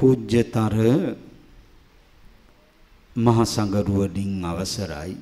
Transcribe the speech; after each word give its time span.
පූජ්‍යතර 0.00 0.74
මහා 3.16 3.44
සංඝරුවණින් 3.44 4.44
අවසරයි. 4.44 5.12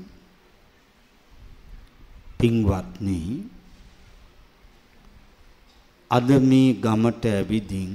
පින්වත්නි 2.38 3.20
අද 6.10 6.28
මේ 6.42 6.76
ගමට 6.76 7.24
ඇවිදින් 7.30 7.94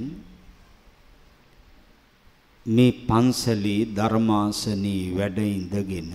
මේ 2.66 2.92
පන්සලේ 3.06 3.80
ධර්මාසනී 3.96 5.04
වැඩ 5.16 5.38
ඉඳගෙන 5.46 6.12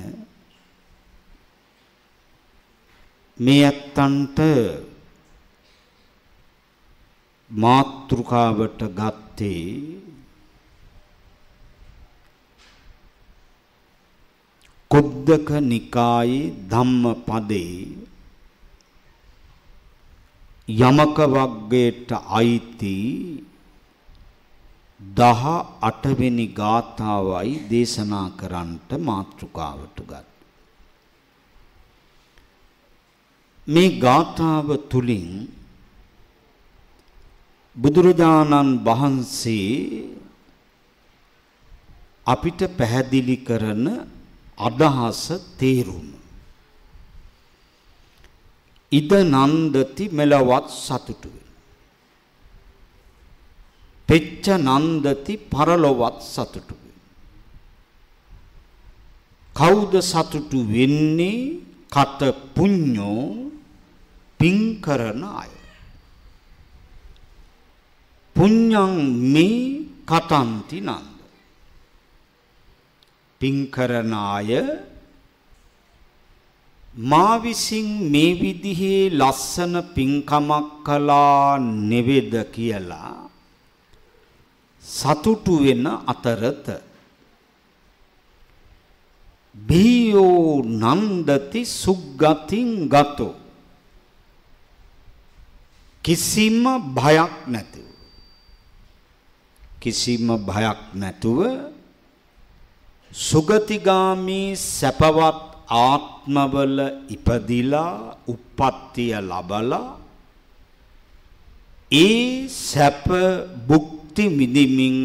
මේ 3.39 3.65
ඇත්තන්ට 3.65 4.39
මාත්‍රිකාවට 7.51 8.81
ගත්තේ 8.99 9.65
කුද්දක 14.91 15.49
නිකායේ 15.71 16.53
ධම්මපදේ 16.71 17.75
යමක 20.67 21.17
වග්ගයට 21.33 22.09
අයිති 22.39 22.95
18 25.01 26.17
වෙනි 26.19 26.47
ගාථාවයි 26.53 27.53
දේශනා 27.69 28.27
කරන්නට 28.39 28.89
මාතෘකාවට 29.01 29.97
ගත්. 30.09 30.27
මේ 33.67 33.89
ගාථාව 34.03 34.67
තුලින් 34.91 35.31
බුදුරජාණන් 37.75 38.71
වහන්සේ 38.85 39.73
අපිට 42.25 42.61
පැහැදිලි 42.77 43.37
කරන 43.47 43.85
අදහස 44.59 45.21
තේරුම. 45.59 46.07
ඉද 48.91 49.11
නන්දති 49.33 50.05
මෙලවත් 50.11 50.67
සතුටු 50.85 51.31
පෙච්ච 54.09 54.45
නන්දති 54.57 55.33
පරලොවත් 55.51 56.17
සතුටු 56.33 56.75
කවුද 59.55 59.93
සතුටු 60.01 60.59
වෙන්නේ 60.73 61.39
කත 61.95 62.21
පුඤ්ඤෝ 62.55 63.51
පින් 64.39 64.57
කරන 64.81 65.23
අය. 65.41 65.51
පුඤ්ඤං 68.35 68.93
මේ 69.33 69.85
කතන්ති 70.09 70.77
නන්ද. 70.81 71.18
පින් 73.39 73.57
කරන 73.71 74.13
අය 74.13 74.51
මා 77.09 77.33
විසින් 77.43 77.87
මේ 78.11 78.31
විදිහේ 78.41 79.09
ලස්සන 79.11 79.73
පින්කමක් 79.95 80.67
කළා 80.85 81.59
නෙවෙද 81.89 82.33
කියලා 82.55 83.29
සතුටු 84.83 85.53
වෙන 85.63 85.85
අතරත. 86.07 86.67
බියෝ 89.55 90.63
නන්දති 90.63 91.61
සුග්ගතින් 91.65 92.89
ගතෝ. 92.89 93.35
කිසිම 96.03 96.63
භයක් 96.95 97.33
නැතුව 97.47 97.89
කිසිම 99.81 100.27
භයක් 100.47 100.79
නැතුව 100.93 101.39
සුගතිගාමී 103.11 104.55
සැපවත් 104.55 105.39
ආත්මවල 105.67 106.77
ඉපදිලා 107.09 108.15
උප්පත්තිය 108.27 109.13
ලබලා 109.21 109.97
ඒ 111.91 112.47
සැප 112.47 113.05
භුක්ති 113.67 114.25
විඳිමින් 114.29 114.97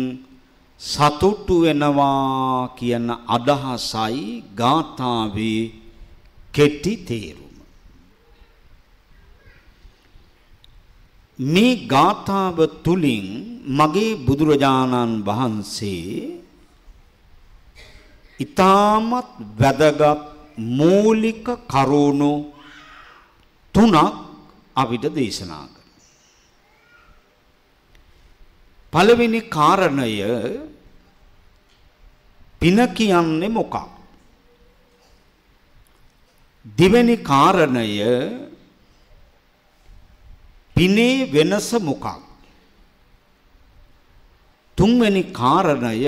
සතුටු 0.80 1.54
වෙනවා 1.62 2.76
කියන 2.76 3.08
අදහසයි 3.28 4.44
ගාථාවේ 4.54 5.72
කෙටි 6.54 6.94
තේරුම. 6.98 7.54
මේ 11.38 11.74
ගාථාව 11.86 12.58
තුලින් 12.84 13.26
මගේ 13.70 14.12
බුදුරජාණන් 14.26 15.22
වහන්සේ 15.26 16.43
ඊටමත් 18.42 19.28
වැදගත් 19.60 20.20
මූලික 20.56 21.46
කරුණු 21.68 22.32
තුනක් 23.74 23.96
අපිට 24.74 25.04
දේශනා 25.14 25.66
කරනවා. 25.66 25.82
පළවෙනි 28.92 29.40
කාරණය 29.54 30.10
පින 32.60 32.78
කියන්නේ 32.96 33.48
මොකක්? 33.48 33.74
දෙවෙනි 36.78 37.16
කාරණය 37.22 37.86
පිනේ 40.76 41.30
වෙනස 41.32 41.72
මොකක්? 41.80 42.06
තුන්වෙනි 44.78 45.22
කාරණය 45.32 46.06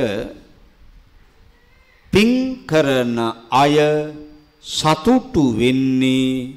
පින් 2.17 2.65
කරන 2.65 3.19
අය 3.53 3.77
සතුටු 4.65 5.43
වෙන්නේ 5.53 6.57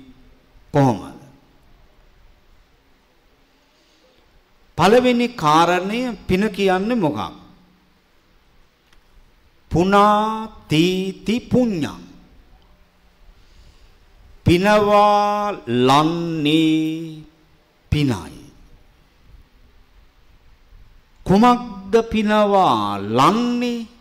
කොහොමද? 0.74 1.20
පළවෙනි 4.78 5.28
කාරණය 5.36 6.00
පින 6.28 6.44
කියන්නේ 6.50 6.96
මොකක්ද? 6.96 7.36
පුනා 9.72 10.48
තීති 10.70 11.36
පුඤ්ඤං 11.52 12.04
පිනවා 14.46 15.52
ලන්නේ 15.68 17.22
පිනයි 17.92 18.40
කුමක්ද 21.26 21.94
පිනවා 22.12 22.98
ලන්නේ 23.18 23.99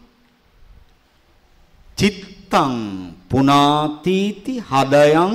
චිත්තං 1.99 2.75
පුනාතීති 3.31 4.55
හදයන් 4.71 5.35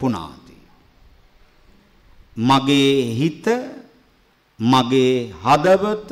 පුනාති. 0.00 0.56
මගේ 2.48 2.94
හිත 3.18 3.46
මගේ 4.60 5.14
හදවත 5.44 6.10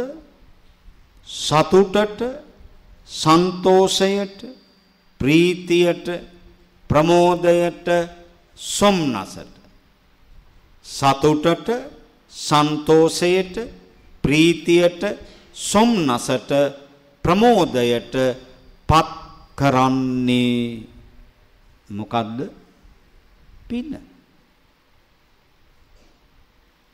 සතුටට 1.28 2.20
සන්තෝෂයට 3.10 4.38
ප්‍රීතියට 5.20 6.06
ප්‍රමෝදයට 6.90 7.88
සොම්නසට. 8.58 9.54
සතුටට 10.86 11.68
සන්තෝෂයට 12.32 13.56
ප්‍රීතියට 14.24 15.02
සොම්නසට 15.54 16.50
ප්‍රමෝදයට 17.24 18.14
පත් 18.88 19.25
කරන්නේ. 19.56 20.86
මොකද්ද? 21.90 22.38
පින. 23.68 23.98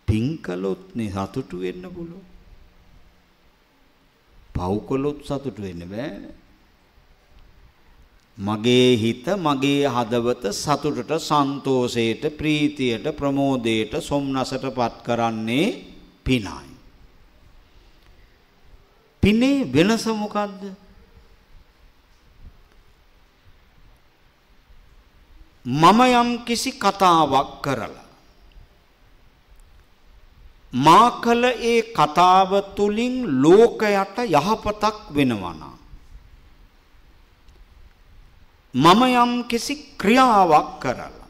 පින් 0.09 0.39
කළොත් 0.39 0.95
නේ 0.95 1.11
සතුටු 1.11 1.57
වෙන්න 1.59 1.85
පුළුවන්. 1.89 2.25
පව් 4.55 4.73
කළොත් 4.89 5.19
සතුටු 5.25 5.63
වෙන්න 5.63 5.85
බෑ 5.89 6.11
මගේ 8.39 8.97
හිත 8.97 9.27
මගේ 9.39 9.89
හදවත 9.89 10.53
සතුටට 10.55 11.13
සන්තෝෂයට 11.21 12.25
ප්‍රීතියට 12.39 13.07
ප්‍රමෝදයට 13.13 13.93
සොම්නසටපත් 14.01 15.03
කරන්නේ 15.05 15.67
පිනයි. 16.25 16.69
පිනේ 19.23 19.67
වෙනස 19.67 20.07
මොකද්ද? 20.07 20.82
මම 25.65 26.01
යම් 26.13 26.45
කිසි 26.45 26.73
කතාවක් 26.75 27.63
කරලා 27.63 28.07
මා 30.73 31.11
කළ 31.23 31.45
ඒ 31.45 31.83
කතාව 31.93 32.51
තුලින් 32.77 33.43
ලෝකයට 33.43 34.17
යහපතක් 34.29 34.97
වෙනවා 35.11 35.73
මම 38.75 39.03
යම් 39.15 39.33
කිසි 39.45 39.75
ක්‍රියාවක් 39.99 40.81
කරලා 40.81 41.29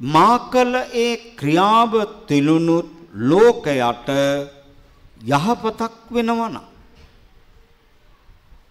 මා 0.00 0.38
කළ 0.50 0.74
ඒ 0.94 1.16
ක්‍රියාව 1.38 1.92
තුලුණුත් 2.28 2.88
ලෝකයට 3.14 4.08
යහපතක් 5.22 5.94
වෙනවනම් 6.10 6.71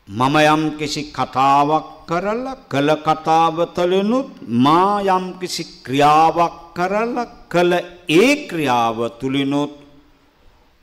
මම 0.07 0.35
යම් 0.45 0.63
කිසි 0.77 1.01
කතාවක් 1.09 1.85
කරලා 2.07 2.55
කළ 2.67 2.89
කතාව 2.97 3.57
තුළිනුත් 3.75 4.29
මා 4.57 5.01
යම් 5.01 5.25
කිසි 5.39 5.63
ක්‍රියාවක් 5.83 6.55
කරලා 6.75 7.25
කළ 7.47 7.73
ඒ 8.09 8.47
ක්‍රියාව 8.47 8.97
තුළිනුත් 9.19 9.73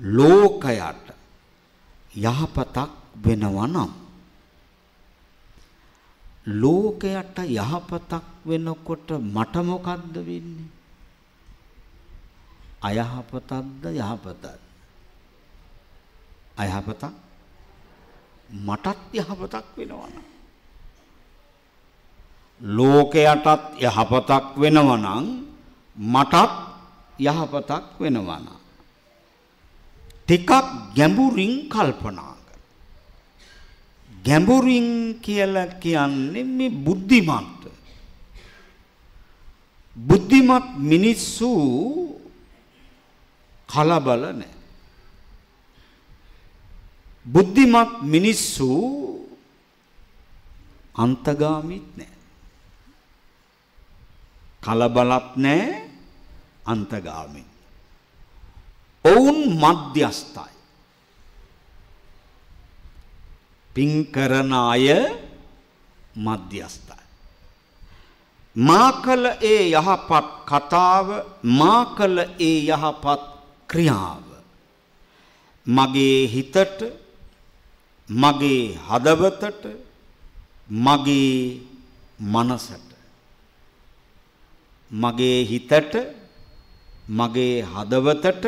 ලෝකයට 0.01 1.07
යහපතක් 2.17 2.91
වෙනවා 3.17 3.67
නම් 3.67 3.91
ලෝකයට 6.47 7.39
යහපතක් 7.39 8.25
වෙනකොට 8.45 9.09
මට 9.27 9.55
මොකද්ද 9.63 10.15
වෙන්නේ? 10.19 10.69
අයහපතක්ද 12.81 13.85
යහපතක්ද? 13.93 14.61
අයහපතක් 16.57 17.28
මටත් 18.49 18.99
යහපතක් 19.13 19.67
වෙනවා 19.77 20.09
නම් 20.09 20.27
ලෝකයටත් 22.61 23.47
යහපතක් 23.81 24.47
වෙනවා 24.57 24.97
නම් 24.97 25.25
මටත් 25.99 26.53
යහපතක් 27.19 27.85
වෙනවා 28.01 28.39
නම් 28.41 28.59
ටිකක් 30.25 30.51
ගැඹුරින් 30.97 31.55
කල්පනා 31.73 32.35
කර. 32.47 32.59
ගැඹුරින් 34.25 34.89
කියලා 35.25 35.67
කියන්නේ 35.83 36.45
මේ 36.45 36.71
බුද්ධිමත්. 36.71 37.61
බුද්ධිමත් 39.97 40.67
මිනිස්සු 40.91 41.51
කලබල 43.69 44.23
නැහැ. 44.41 44.58
බුද්ධිමත් 47.33 47.93
මිනිස්සු 48.13 48.71
අන්තගාමීත් 51.03 51.89
නැහැ. 51.99 52.19
කලබලත් 54.65 55.29
නැහැ 55.37 55.83
අන්තගාමී. 56.73 57.49
ඔවුන් 59.05 59.39
මධ්‍යස්ථයි. 59.63 60.55
පින් 63.75 63.91
කරන 64.15 64.53
අය 64.53 64.87
මධ්‍යස්ථයි. 66.17 67.05
මා 68.57 68.91
කළ 69.05 69.27
ඒ 69.43 69.63
යහපත් 69.73 70.29
කතාව 70.51 71.09
මා 71.59 71.83
කළ 71.97 72.19
ඒ 72.41 72.57
යහපත් 72.69 73.23
ක්‍රියාව 73.71 74.25
මගේ 75.67 76.19
හිතට 76.35 76.81
මගේ 78.09 78.79
හදවතට 78.89 79.65
මගේ 80.71 81.61
මනසට 82.25 82.89
මගේ 84.91 85.39
හිතට 85.45 85.95
මගේ 87.11 87.63
හදවතට 87.65 88.45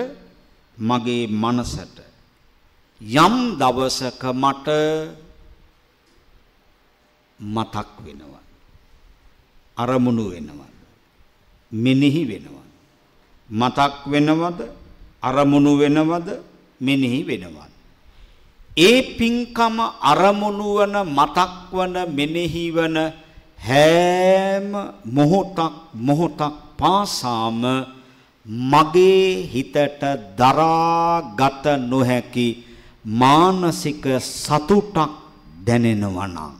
මගේ 0.78 1.26
මනසට 1.32 1.96
යම් 3.00 3.34
දවසක 3.58 4.22
මට 4.34 4.68
මතක් 7.38 7.88
වෙනවා 8.04 8.44
අරමුණු 9.76 10.24
වෙනවා 10.30 10.70
මෙනෙහි 11.72 12.24
වෙනවා. 12.24 12.66
මතක් 13.48 14.06
වෙනවද? 14.06 14.60
අරමුණු 15.22 15.78
වෙනවද? 15.78 16.28
මෙනෙහි 16.80 17.24
වෙනවද 17.24 17.69
ඒ 18.80 19.00
පින්කම 19.18 19.76
අරමුණු 20.10 20.68
වන 20.76 20.96
මතක් 21.16 21.52
වන 21.72 21.96
මෙනෙහි 22.16 22.64
වන 22.76 22.96
හැම 23.66 24.68
මොහොතක් 25.16 25.74
මොහොතක් 26.06 26.54
පාසාම 26.78 27.62
මගේ 28.70 29.24
හිතට 29.52 29.76
දරාගත 30.38 31.64
නොහැකි 31.90 32.48
මානසික 33.20 34.04
සතුටක් 34.34 35.12
දැනෙනවා 35.66 36.28
නම්. 36.28 36.54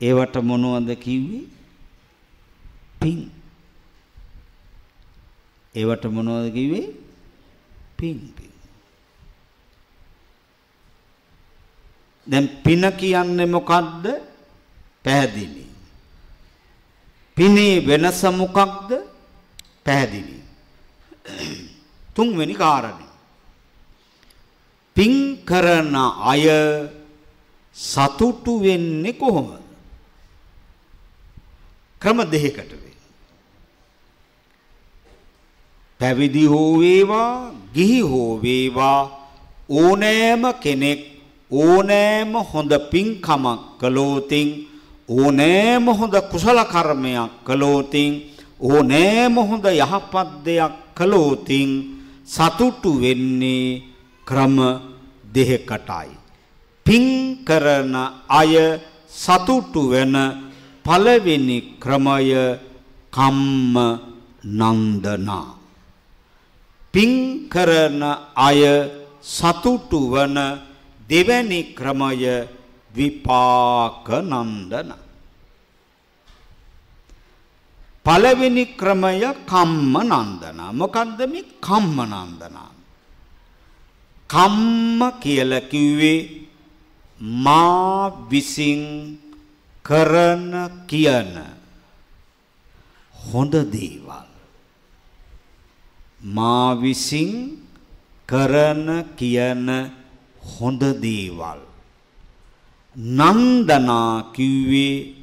ඒවට 0.00 0.34
මොනවද 0.48 0.90
කිව්වේ? 1.04 1.44
පින්. 3.00 3.20
ඒවට 5.74 6.04
මොනවද 6.14 6.46
කිව්වේ? 6.56 6.86
පින්. 7.98 8.18
පින් 8.36 8.51
දැන් 12.26 12.48
පින 12.64 12.92
කියන්නේ 12.96 13.46
මොකද්ද? 13.46 14.04
පැහැදිලි. 15.04 15.66
පිනේ 17.36 17.86
වෙනස 17.86 18.22
මොකක්ද? 18.22 18.90
පැහැදිලි. 19.84 20.42
තුන්වෙනි 22.14 22.54
කාරණේ. 22.54 23.10
පින් 24.94 25.42
කරන 25.44 25.94
අය 26.22 26.46
සතුටු 27.72 28.62
වෙන්නේ 28.62 29.12
කොහොමද? 29.12 29.62
ක්‍රම 32.00 32.18
දෙකකට 32.30 32.72
වේ 32.72 32.92
පැවිදි 36.00 36.44
හෝ 36.46 36.80
වේවා 36.80 37.54
ගිහි 37.74 38.00
හෝ 38.00 38.42
වේවා 38.42 39.00
ඕනෑම 39.70 40.42
කෙනෙක් 40.62 41.11
ඕනෑම 41.52 42.32
හොඳ 42.50 42.72
පින්කමක් 42.90 43.60
කළෝතින් 43.80 44.48
ඕනෑම 45.08 45.86
හොඳ 45.98 46.14
කුසල 46.30 46.58
කර්මයක් 46.64 47.32
කළෝතින් 47.46 48.12
ඕනෑම 48.60 49.34
හොඳ 49.48 49.66
යහපත් 49.66 50.28
දෙයක් 50.44 50.74
කළෝතින් 50.96 51.70
සතුටු 52.26 52.90
වෙන්නේ 53.02 53.82
ක්‍රම 54.26 54.56
දෙකකටයි. 55.34 56.08
පින් 56.86 57.04
කරන 57.44 57.94
අය 58.30 58.54
සතුටු 59.08 59.82
වෙන 59.90 60.14
පළවෙනි 60.84 61.58
ක්‍රමය 61.82 62.32
කම්ම 63.12 63.76
නන්දනා. 64.58 65.48
පින් 66.94 67.12
කරන 67.48 68.02
අය 68.36 68.62
සතුටු 69.22 70.00
වන 70.12 70.38
දෙවැනි 71.12 71.60
ක්‍රමය 71.78 72.26
විපාක 72.94 74.08
නන්දන 74.22 74.92
පළවෙනි 78.06 78.64
ක්‍රමය 78.80 79.24
කම්ම 79.50 79.94
නන්දන 80.04 80.60
මොකද්ද 80.80 81.20
මේ 81.32 81.48
කම්ම 81.66 81.98
නන්දන 82.12 82.56
කම්ම 84.30 85.00
කියලා 85.22 85.68
කිව්වේ 85.72 86.20
මා 87.44 88.10
විසින් 88.30 88.82
කරන 89.84 90.52
කියන 90.90 91.34
හොඳ 93.14 93.54
දේවල්. 93.72 94.28
මා 96.36 96.74
විසින් 96.74 97.32
කරන 98.28 98.86
කියන 99.16 99.68
හොඳ 100.42 100.82
දේවල්. 100.84 101.60
නන්දනා 102.96 104.22
කිව්වේ 104.34 105.14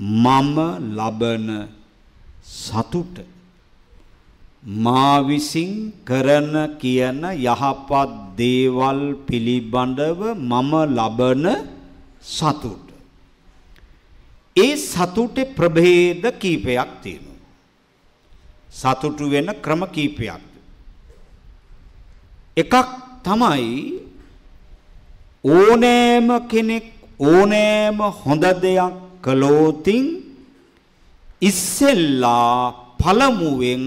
මම 0.00 0.58
ලබන 0.96 1.68
සතුට. 2.44 3.20
මා 4.64 5.18
විසින් 5.18 5.92
කරන 6.04 6.76
කියන 6.78 7.24
යහපත් 7.24 8.10
දේවල් 8.36 9.14
පිළිබඳව 9.14 10.20
මම 10.34 10.72
ලබන 10.98 11.46
සතුට. 12.22 12.86
ඒ 14.56 14.76
සතුටේ 14.76 15.44
ප්‍රභේද 15.44 16.26
කීපයක් 16.40 16.90
තියෙනවා. 17.02 17.36
සතුටු 18.72 19.30
වෙන 19.30 19.46
ක්‍රම 19.62 19.84
කීපයක්. 19.86 20.42
එකක් 22.56 22.74
තමයි 23.24 24.05
ඕනෑම 25.46 26.28
කෙනෙක් 26.50 26.86
ඕනෑම 27.20 27.98
හොඳ 28.20 28.44
දෙයක් 28.62 28.94
කළෝතින් 29.24 30.06
ඉස්සෙල්ලා 31.40 32.56
පළමුවෙන් 33.00 33.84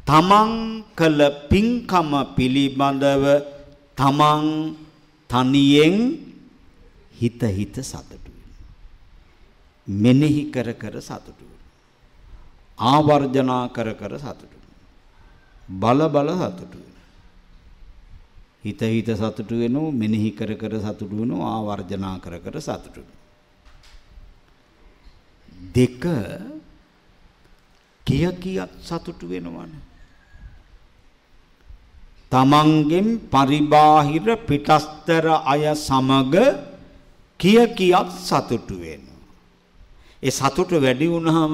තමන් 0.00 0.52
කළ 0.98 1.20
පින්කම 1.50 2.10
පිළිබඳව 2.36 3.24
තමන් 3.98 4.44
තනියෙන් 5.30 5.96
හිත 7.14 7.40
හිත 7.50 7.76
සතුටු 7.82 8.32
මෙනෙහි 9.88 10.42
කර 10.50 10.68
කර 10.74 10.96
සතුටු 11.00 11.46
ආවර්ජනා 12.78 13.64
කර 13.68 13.88
කර 13.94 14.14
සතුටු 14.18 14.58
බල 15.80 16.00
බල 16.08 16.28
සතුටු 16.40 16.78
හිත 18.66 18.80
හිත 18.86 19.10
සතුටු 19.14 19.54
වෙනවා 19.62 19.96
මෙනෙහි 20.00 20.30
කර 20.38 20.52
කර 20.62 20.74
සතුටු 20.84 21.14
වෙනවා 21.14 21.50
ආවර්ජනා 21.52 22.16
කර 22.24 22.34
කර 22.44 22.56
සතුටු 22.60 23.02
දෙක 25.74 26.04
කිය 28.06 28.26
කියක් 28.42 28.72
සතුටු 28.82 29.26
වෙනවනේ 29.28 29.84
තමන්ගෙන් 32.32 33.08
පරිබාහිර 33.30 34.26
පිටස්තර 34.48 35.26
අය 35.44 35.64
සමග 35.78 36.34
කිය 37.40 37.62
කියක් 37.70 38.08
සතුටු 38.20 38.76
වෙනවා. 38.76 39.22
ඒ 40.22 40.30
සතුට 40.30 40.70
වැඩි 40.74 41.06
වුණාම 41.06 41.52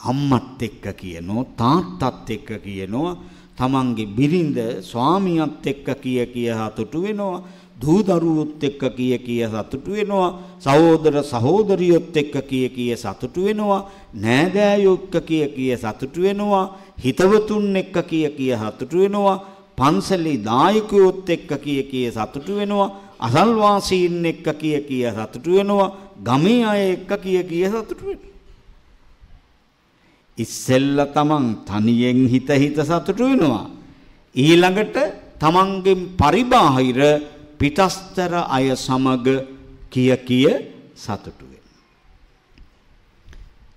අම්මත් 0.00 0.62
එක්ක 0.62 0.84
කියනෝ 0.94 1.42
තාත්තත් 1.56 2.30
එක්ක 2.30 2.50
කියනවා 2.60 3.18
තමන්ගේ 3.58 4.06
බිරිඳ 4.08 4.58
ස්වාමියාත් 4.82 5.66
එක්ක 5.66 5.88
කිය 5.96 6.20
කිය 6.26 6.50
සතුටු 6.52 7.02
වෙනවා 7.02 7.42
දූ 7.76 8.02
දරුවොත් 8.02 8.62
එක්ක 8.62 8.82
කිය 8.96 9.18
කිය 9.18 9.42
සතුටු 9.46 9.90
වෙනවා 9.90 10.30
සහෝදර 10.60 11.16
සහෝදරියොත් 11.24 12.16
එක්ක 12.16 12.34
කිය 12.42 12.68
කිය 12.68 12.96
සතුටු 12.96 13.44
වෙනවා 13.44 13.80
නෑදෑයෝ 14.16 14.96
එක්ක 14.98 15.16
කිය 15.22 15.46
කිය 15.48 15.72
සතුටු 15.76 16.22
වෙනවා 16.22 16.64
හිතවතුන් 16.98 17.76
එක්ක 17.76 17.96
කිය 18.04 18.26
කිය 18.30 18.52
සතුටු 18.56 18.98
වෙනවා 18.98 19.38
පන්සලේ 19.78 20.38
දායකයොත් 20.40 21.28
එක්ක 21.28 21.50
කිය 21.58 21.82
කිය 21.84 22.08
සතුටු 22.10 22.52
වෙනවා 22.56 22.88
අසල්වාසීන් 23.20 24.24
එක්ක 24.24 24.46
කිය 24.54 24.78
කිය 24.82 25.06
සතුටු 25.10 25.50
වෙනවා 25.52 25.88
ගමේ 26.20 26.60
අය 26.64 26.82
එක්ක 26.92 27.10
කිය 27.18 27.42
කිය 27.44 27.66
සතුටු 27.68 28.04
වෙනවා. 28.06 28.31
ඉස්සෙල්ල 30.38 30.98
තමන් 31.14 31.46
තනියෙන් 31.64 32.20
හිත 32.28 32.48
හිත 32.54 32.78
සතුටු 32.80 33.24
වෙනවා 33.24 33.66
ඊළඟට 34.34 34.96
තමන්ගෙන් 35.38 36.00
පරිබාහිර 36.16 37.00
පිටස්තර 37.58 38.32
අය 38.48 38.66
සමග 38.76 39.26
කිය 39.90 40.12
කිය 40.26 40.52
සතුටු 40.96 41.52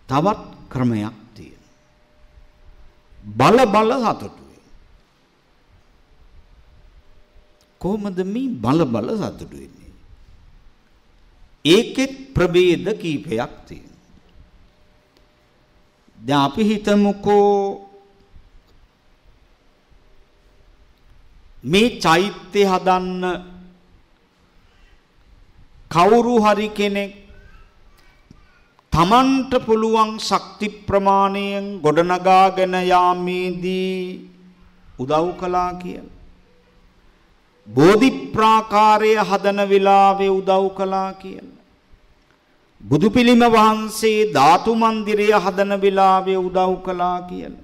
තවත් 0.09 0.41
ක්‍රමයක් 0.69 1.13
තියෙනවා. 1.33 1.73
බල 3.23 3.57
බල 3.65 3.91
සතුටු 4.03 4.43
කොහොමද 7.81 8.19
මේ 8.25 8.49
බල 8.55 8.79
බල 8.85 9.09
සතුටු 9.13 9.45
වෙන්නේ? 9.51 9.93
ඒකෙත් 11.65 12.13
ප්‍රභේද 12.33 12.85
කීපයක් 13.01 13.53
තියෙනවා. 13.67 13.94
දැන් 16.27 16.45
අපි 16.47 16.63
හිතමුකෝ 16.69 17.51
මේ 21.63 21.89
චෛත්‍ය 22.03 22.61
හදන්න 22.71 23.23
කවුරු 25.91 26.35
හරි 26.43 26.67
කෙනෙක් 26.77 27.13
තමන්ට 28.93 29.53
පුළුවන් 29.65 30.11
ශක්ති 30.19 30.67
ප්‍රමාණයෙන් 30.87 31.65
ගොඩනගාගෙන 31.83 32.75
යාමේදී 32.91 33.99
උදව් 34.99 35.27
කළා 35.39 35.71
කියලා. 35.81 36.13
බෝධි 37.67 38.09
ප්‍රාකාරය 38.33 39.11
හදන 39.29 39.59
වෙලාවේ 39.71 40.31
උදව් 40.39 40.65
කළා 40.77 41.11
කියලා. 41.21 41.54
බුදු 42.85 43.07
පිළිම 43.09 43.43
වහන්සේ 43.47 44.17
ධාතු 44.33 44.71
මන්දිරය 44.75 45.27
හදන 45.35 45.71
වෙලාවේ 45.83 46.39
උදව් 46.39 46.71
කළා 46.85 47.19
කියලා. 47.29 47.63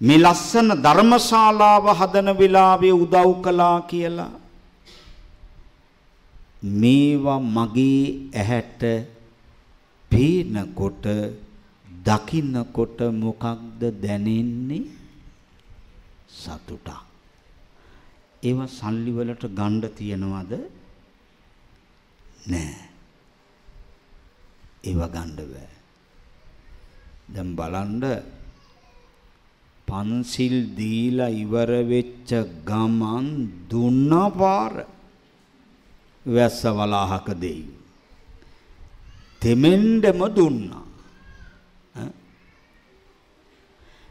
මේ 0.00 0.18
ලස්සන 0.18 0.68
ධර්මශාලාව 0.84 1.86
හදන 2.00 2.28
වෙලාවේ 2.40 2.94
උදව් 2.94 3.30
කළා 3.44 3.78
කියලා. 3.90 4.32
මේවා 6.62 7.40
මගේ 7.56 8.02
ඇහැට 8.34 8.82
පේනකොට 10.10 11.04
දකින්නකොට 12.04 12.98
මොකක්ද 13.22 13.80
දැනෙන්නේ 14.02 14.84
සතුටක් 16.32 16.88
ඒව 18.42 18.58
සල්ලි 18.68 19.12
වලට 19.12 19.44
ගණ්ඩ 19.50 19.94
තියනවද 19.96 20.52
නෑ 22.46 22.87
ඒව 24.84 25.00
ගණ්ඩ 25.06 25.40
බෑ. 25.52 25.70
දැන් 27.28 27.50
බලන්න 27.56 28.04
පන්සිල් 29.88 30.56
දීලා 30.76 31.32
ඉවර 31.34 31.70
වෙච්ච 31.84 32.30
ගමන් 32.64 33.26
දුන්න 33.70 34.12
පාර 34.38 34.74
වැස්ස 36.26 36.60
වලාහක 36.68 37.28
දෙයි. 37.40 37.64
තෙමෙන්ඩම 39.40 40.20
දුන්නා. 40.36 40.84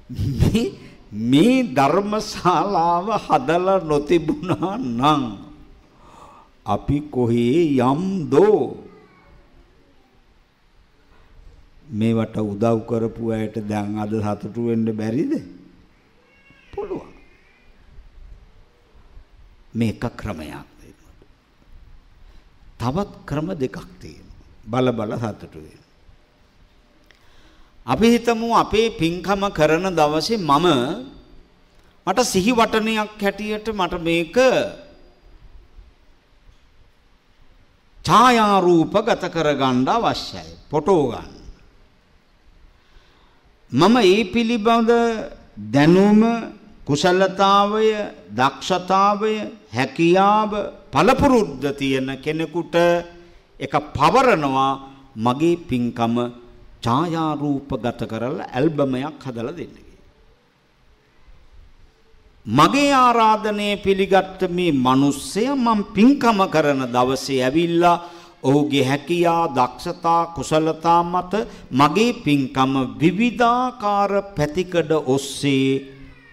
මේ 0.09 0.65
මේ 1.11 1.63
ධර්මශාලාව 1.75 3.07
හදලා 3.25 3.79
නොතිබුණා 3.83 4.75
නම් 4.77 5.23
අපි 6.65 6.97
කොහේ 7.09 7.79
යම්දෝ 7.81 8.86
මේවට 11.89 12.37
උදව් 12.37 12.77
කරපු 12.89 13.31
අයට 13.31 13.57
දැන් 13.67 13.99
අද 13.99 14.11
සතුටු 14.11 14.67
වෙන්න 14.67 14.87
බැරිද? 14.95 15.33
පුළුවන්. 16.73 17.13
මේක 19.73 20.01
ක්‍රමයක් 20.15 20.77
තවත් 22.77 23.11
ක්‍රම 23.25 23.47
දෙකක් 23.57 23.77
තියෙනවා. 24.01 24.37
බල 24.71 24.87
බල 24.93 25.11
සතුටු 25.17 25.59
වෙන. 25.65 25.81
අපි 27.85 28.07
හිතමු 28.13 28.47
අපේ 28.53 28.93
පින්කම 28.99 29.41
කරන 29.49 29.89
දවසේ 29.99 30.37
මම 30.37 30.67
මට 32.07 32.19
සිහි 32.23 32.51
වටනයක් 32.51 33.21
හැටියට 33.21 33.67
මට 33.73 33.93
මේක 34.01 34.37
ඡායාරූප 38.05 38.93
ගත 39.07 39.23
කරගන්න 39.33 39.87
අවශ්‍යයි. 39.87 40.51
ෆොටෝ 40.71 41.03
ගන්න. 41.11 41.36
මම 43.71 43.95
ඒ 43.97 44.23
පිළිබඳ 44.25 44.91
දැනුම 45.57 46.21
කුසලතාවය 46.87 47.87
දක්ෂතාවය 48.31 49.33
හැකියාව 49.69 50.51
පළපුරුද්ද 50.89 51.63
තියෙන 51.73 52.09
කෙනෙකුට 52.17 52.75
එක 53.59 53.73
පවරනවා 53.93 54.71
මගේ 55.17 55.57
පින්කම 55.59 56.15
ඡායාරූපගත 56.81 58.01
කරලා 58.03 58.47
ඇල්බමයක් 58.49 59.19
හදලා 59.21 59.53
දෙන්න 59.53 59.75
මගේ 62.45 62.91
ආරාධනය 62.95 63.67
පිළිගත්ත 63.77 64.41
මේ 64.49 64.71
මිනිස්සයා 64.79 65.55
මම 65.57 65.79
පින්කම 65.93 66.39
කරන 66.47 66.81
දවසේ 66.87 67.43
ඇවිල්ලා 67.43 67.97
ඔහුගේ 68.43 68.83
හැකියා 68.83 69.43
දක්ෂතා 69.49 70.21
කුසලතා 70.35 71.01
මත 71.03 71.33
මගේ 71.71 72.13
පින්කම 72.25 72.73
විවිධාකාර 72.99 74.11
පැතිකඩ 74.35 74.91
ඔස්සේ 75.07 75.67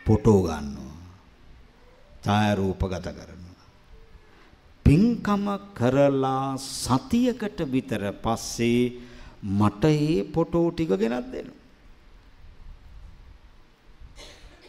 ෆොටෝ 0.06 0.40
ගන්නවා. 0.42 0.99
ඡායාරූපගත 2.25 3.06
කරනවා. 3.08 3.66
පින්කම 4.87 5.44
කරලා 5.75 6.56
සතියකට 6.58 7.58
විතර 7.73 8.04
පස්සේ 8.25 8.80
මට 9.42 9.84
ඒ 9.84 10.25
ෆොටෝ 10.34 10.70
ටික 10.70 10.92
ගෙනත් 10.92 11.28
දෙන්න. 11.32 11.50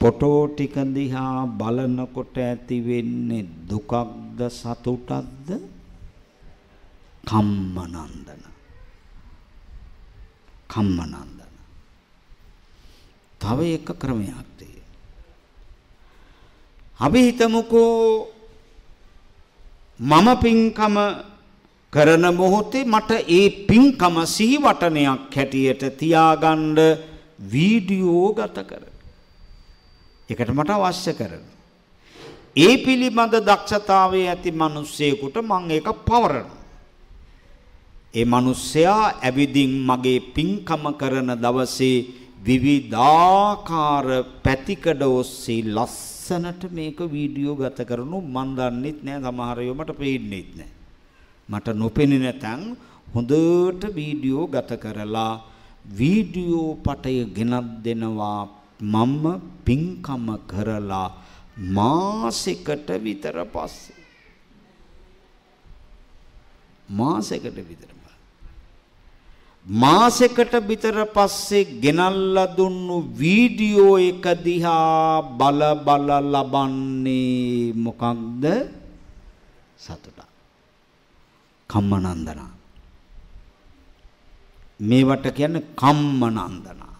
ෆොටෝ 0.01 0.47
ටික 0.47 0.75
දිහා 0.95 1.47
බලනකොට 1.59 2.35
ඇති 2.39 2.77
වෙන්නේ 2.87 3.45
දුකක්ද 3.69 4.39
සතුටක්ද? 4.51 5.74
කම්මනන්දන. 7.25 8.43
කම්මනන්දන. 10.67 11.53
තව 13.41 13.59
එක 13.75 13.87
ක්‍රමයක් 14.01 14.49
තියෙනවා. 14.57 14.99
අපි 16.99 17.19
හිතමුකෝ 17.21 18.27
මම 19.99 20.27
පින්කම 20.43 20.95
කරන 21.93 22.25
මොහොතේ 22.35 22.83
මට 22.85 23.11
ඒ 23.27 23.49
පින්කම 23.67 24.15
සිහිවටනයක් 24.25 25.35
හැටියට 25.35 25.83
තියාගන්න 25.99 26.77
වීඩියෝ 27.51 28.33
ගත 28.33 28.57
කර. 28.69 28.83
එකට 30.29 30.49
මට 30.49 30.69
අවශ්‍ය 30.69 31.13
කරන. 31.13 31.45
ඒ 32.55 32.77
පිළිබඳ 32.77 33.35
දක්ෂතාවයේ 33.47 34.29
ඇති 34.29 34.51
මිනිස්සෙකුට 34.51 35.35
මම 35.43 35.71
ඒක 35.71 35.87
පවරනවා. 36.07 36.54
ඒ 38.15 38.25
මිනිස්සයා 38.25 39.03
ඇවිදින් 39.21 39.73
මගේ 39.89 40.19
පින්කම 40.35 40.83
කරන 41.01 41.31
දවසේ 41.43 41.97
විවිධාකාර 42.47 44.07
පැතිකඩ 44.43 45.01
ඔස්සේ 45.11 45.61
ලස්ස 45.67 46.15
ලස්සනට 46.25 46.63
මේක 46.71 46.99
වීඩියෝ 47.07 47.55
ගත 47.55 47.79
කරනු 47.89 48.17
මන් 48.25 48.49
දන්නෙත් 48.57 48.99
නෑ 49.05 49.19
සමහර 49.23 49.59
ඒවා 49.61 49.77
මට 49.79 49.97
පේන්නෙත් 49.99 50.49
නෑ. 50.59 50.71
මට 51.49 51.67
නොපෙනෙන 51.81 52.27
තැන් 52.43 52.61
හොඳට 53.13 53.83
වීඩියෝ 53.97 54.45
ගත 54.47 54.71
කරලා 54.83 55.33
වීඩියෝ 55.99 56.69
පටය 56.85 57.15
ගෙනත් 57.35 57.69
දෙනවා 57.85 58.41
මම 58.93 59.25
පින්කම 59.65 60.27
කරලා 60.51 61.09
මාසෙකට 61.75 62.89
විතර 63.05 63.37
පස්සේ 63.53 63.95
මාසෙකට 66.89 67.57
විතර 67.61 67.91
මාසෙකට 69.65 70.53
විතර 70.67 70.97
පස්සේ 71.09 71.65
ගෙනල්ලා 71.81 72.53
දුන්නු 72.57 72.97
වීඩියෝ 73.17 73.97
එක 73.99 74.25
දිහා 74.45 75.21
බල 75.39 75.61
බල 75.85 76.09
ලබන්නේ 76.33 77.73
මොකක්ද? 77.73 78.45
සතුට. 79.77 80.19
කම්මනන්දනා. 81.69 82.51
මේවට 84.79 85.33
කියන්නේ 85.33 85.65
කම්මනන්දනා. 85.75 86.93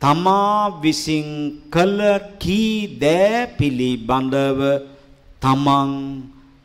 තමා 0.00 0.82
විසින් 0.82 1.62
කළ 1.70 2.00
කී 2.42 2.98
දෑ 2.98 3.54
පිළිබඳව 3.58 4.60
තමන් 5.40 5.92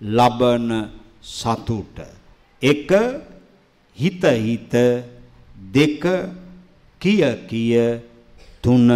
ලබන 0.01 0.69
සතුට. 1.21 1.97
එක 2.61 2.89
හිත 4.01 4.23
හිත 4.45 4.73
දෙක 5.73 6.03
කිය 7.01 7.23
කිය 7.49 7.75
තුන 8.63 8.89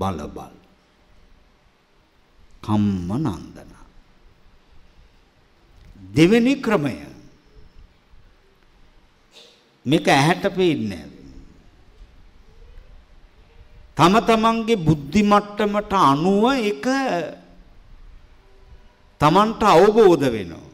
බල 0.00 0.18
බල. 0.36 0.54
කම්ම 2.64 3.10
නන්දන. 3.24 3.72
දෙවෙනි 6.14 6.54
ක්‍රමය. 6.64 6.96
මේක 9.86 10.08
ඇහැට 10.08 10.44
පේන්නේ 10.56 11.06
තම 13.96 14.14
තමන්ගේ 14.28 14.82
බුද්ධි 14.86 15.22
මට්ටමට 15.22 15.92
අනුව 16.00 16.44
එක 16.70 16.86
තමන්ට 19.20 19.62
අවබෝධ 19.72 20.26
වෙනවා. 20.34 20.66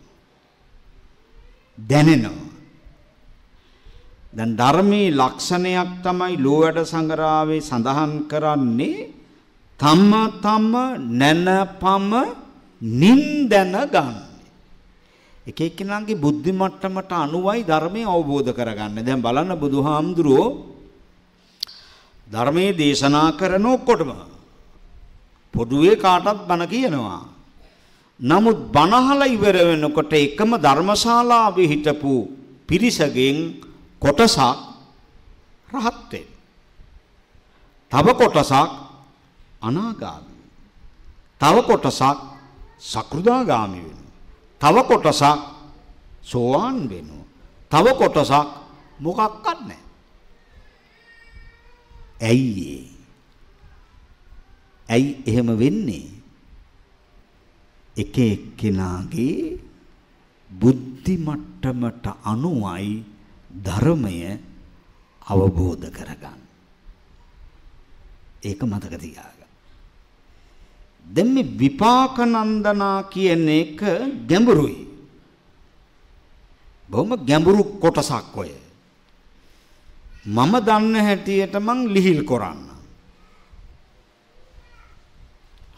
දැනෙනවා. 1.78 2.43
දැන් 4.34 4.56
ධර්මයේ 4.56 5.10
ලක්ෂණයක් 5.12 5.90
තමයි 6.02 6.34
ලෝවැඩ 6.36 6.78
සංගරාවේ 6.84 7.60
සඳහන් 7.60 8.12
කරන්නේ 8.30 9.08
තම 9.80 10.12
තම 10.40 10.72
නැනපම 11.12 12.12
නින්දන 12.80 13.48
ගන්න. 13.86 14.16
එක 15.46 15.58
එක්කෙනාගේ 15.60 16.16
බුද්ධි 16.16 16.52
මට්ටමට 16.52 17.12
අනුවයි 17.14 17.62
ධර්මය 17.62 18.02
අවබෝධ 18.06 18.50
කරගන්න. 18.50 18.98
දැන් 18.98 19.22
බලන්න 19.22 19.52
බුදුහාමුදුරුවෝ 19.56 20.48
ධර්මයේ 22.26 22.72
දේශනා 22.74 23.28
කරන 23.32 23.66
ඔක්කොටම 23.66 24.10
පොදුවේ 25.54 25.96
කාටත් 25.96 26.46
බණ 26.48 26.66
කියනවා. 26.66 27.22
නමුත් 28.20 28.58
බණහලා 28.72 29.28
ඉවර 29.28 29.56
වෙනකොට 29.62 30.12
එකම 30.14 30.50
ධර්මශාලාවේ 30.58 31.70
හිටපු 31.72 32.14
පිරිසගෙන් 32.68 33.38
කොටසක් 34.04 34.40
රහත් 35.72 36.12
වෙන. 36.12 36.28
තව 37.92 38.06
කොටසක් 38.20 38.70
අනාගාමී. 39.66 40.44
තව 41.40 41.56
කොටසක් 41.68 42.18
සකෘදාගාමි 42.90 43.80
වෙනවා. 43.80 44.12
තව 44.62 44.76
කොටසක් 44.90 45.38
සෝවාන් 46.22 46.78
වෙනවා. 46.90 47.24
තව 47.72 47.86
කොටසක් 48.00 48.48
මොකක්වත් 49.00 49.58
නැහැ. 49.68 49.80
ඇයි 52.20 52.68
ඇයි 54.88 55.10
එහෙම 55.26 55.48
වෙන්නේ? 55.58 56.06
එක 57.96 58.16
එක්කෙනාගේ 58.26 59.40
බුද්ධි 60.50 61.14
මට්ටමට 61.26 62.06
අනුවයි 62.24 63.13
ධර්මය 63.54 64.38
අවබෝධ 65.22 65.86
කරගන්න. 65.90 66.40
ඒක 68.42 68.60
මතක 68.62 68.94
තියාගන්න. 68.98 69.50
දැන් 71.06 71.28
මේ 71.34 71.50
විපාක 71.60 72.16
නන්දනා 72.18 73.08
කියන 73.08 73.48
එක 73.48 73.80
ගැඹුරුයි. 74.28 74.78
බොහොම 76.88 77.16
ගැඹුරු 77.26 77.78
කොටසක් 77.80 78.36
ඔය. 78.36 78.52
මම 80.26 80.52
දන්න 80.60 80.94
හැටියට 80.96 81.54
මං 81.56 81.78
ලිහිල් 81.94 82.20
කරන්න. 82.24 82.60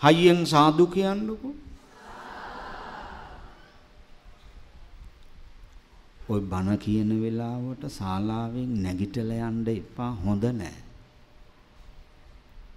හයියෙන් 0.03 0.47
සාදු 0.47 0.87
කියන්නකෝ. 0.87 1.66
ওই 6.29 6.41
බණ 6.43 6.79
කියන 6.79 7.11
වෙලාවට 7.23 7.83
ශාලාවෙන් 7.91 8.71
නැගිටලා 8.83 9.49
යන්න 9.49 9.69
එපා 9.73 10.11
හොඳ 10.23 10.45
නැහැ. 10.53 10.83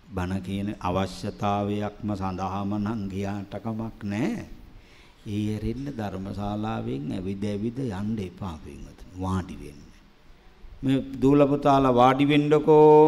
බණ 0.09 0.41
කියන 0.41 0.69
අවශ්‍යතාවයක්ම 0.79 2.09
සඳහාම 2.13 2.71
නම් 2.77 3.01
ගියාට 3.11 3.53
කමක් 3.63 3.97
නැහැ. 4.05 4.45
ඒ 5.27 5.41
ඇරෙන්න 5.47 5.87
ධර්මශාලාවෙන් 5.97 7.05
ඇවිද 7.11 7.43
ඇවිද 7.45 7.79
යන්න 7.81 8.19
එපා 8.19 8.55
පින්වතුනි. 8.63 9.13
වාඩි 9.19 9.55
වෙන්න. 9.61 9.81
මේ 10.83 10.99
දූල 11.21 11.41
පුතාලා 11.47 11.93
වාඩි 11.93 12.29
වෙන්නකෝ. 12.31 12.99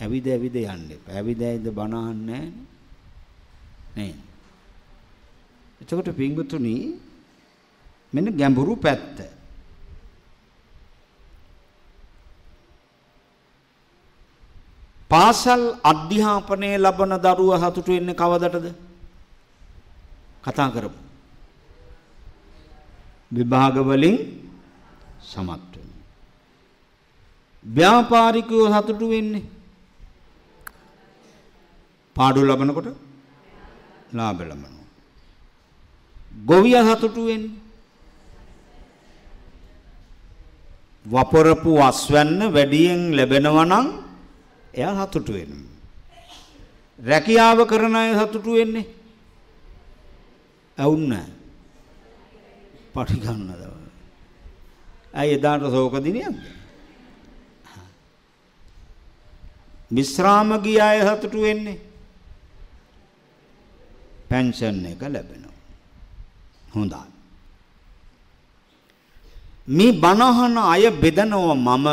ඇවිද 0.00 0.26
ඇවිද 0.28 0.56
යන්න 0.64 0.86
එපා. 0.96 1.14
ඇවිද 1.14 1.42
ඇවිද 1.42 1.66
බණ 1.72 1.98
අහන්නේ 2.02 2.44
නැහැ. 3.96 4.23
එතකොට 5.80 6.08
පින්වතුනි 6.18 6.74
මෙන්න 8.12 8.36
ගැඹුරු 8.38 8.74
පැත්ත. 8.76 9.16
පාසල් 15.10 15.62
අධ්‍යාපනය 15.84 16.70
ලබන 16.76 17.12
දරුවා 17.24 17.62
සතුටු 17.64 17.90
වෙන්නේ 17.92 18.20
කවදටද? 18.22 18.66
කතා 20.44 20.68
කරමු. 20.74 20.98
විභාග 23.32 23.76
වලින් 23.88 24.16
සමත් 25.22 25.72
වෙන. 25.74 25.90
ව්‍යාපාරිකයෝ 27.64 28.66
සතුටු 28.74 29.06
වෙන්නේ 29.08 29.44
පාඩු 32.16 32.40
ලබනකොට 32.42 32.88
ලාභ 34.12 34.40
ලබනවා. 34.42 34.83
ගොවියා 36.46 36.96
සතුටු 36.96 37.26
වෙන්නේ. 37.26 37.62
වපරපු 41.06 41.78
අස්වැන්න 41.78 42.52
වැඩියෙන් 42.54 43.16
ලැබෙනවා 43.16 43.64
නම් 43.64 43.86
එයා 44.74 45.06
සතුටු 45.06 45.32
වෙනවා. 45.32 45.72
රැකියාව 46.98 47.58
කරන 47.66 47.96
අය 47.96 48.10
සතුටු 48.14 48.52
වෙන්නේ. 48.52 48.86
ඇවුන්න. 50.78 51.14
පටි 52.94 53.16
ගන්නද? 53.20 53.62
ඇයි 55.14 55.34
එදාට 55.34 55.62
ශෝක 55.70 55.96
දිනයක්ද? 56.04 56.36
විශ්‍රාම 59.90 60.50
ගිය 60.64 60.80
අය 60.80 60.98
සතුටු 61.00 61.40
වෙන්නේ. 61.42 61.78
පෙන්ෂන් 64.28 64.86
එක 64.86 65.02
ලැබෙනවා. 65.02 65.53
හොඳයි. 66.74 67.02
මේ 69.68 69.92
බණහන 69.92 70.56
අය 70.58 70.84
බෙදනවා 70.92 71.54
මම 71.56 71.88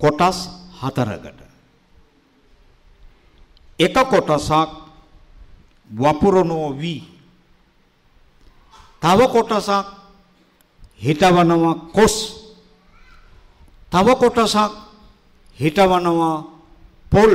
කොටස් 0.00 0.38
හතරකට. 0.80 1.40
එක 3.78 3.94
කොටසක් 4.10 4.70
වපුරනෝ 5.90 6.68
වී 6.74 7.00
තව 9.02 9.20
කොටසක් 9.28 9.86
හිටවනවා 10.98 11.74
කොස් 11.94 12.14
තව 13.92 14.08
කොටසක් 14.14 14.72
හිටවනවා 15.58 16.36
පොල් 17.12 17.32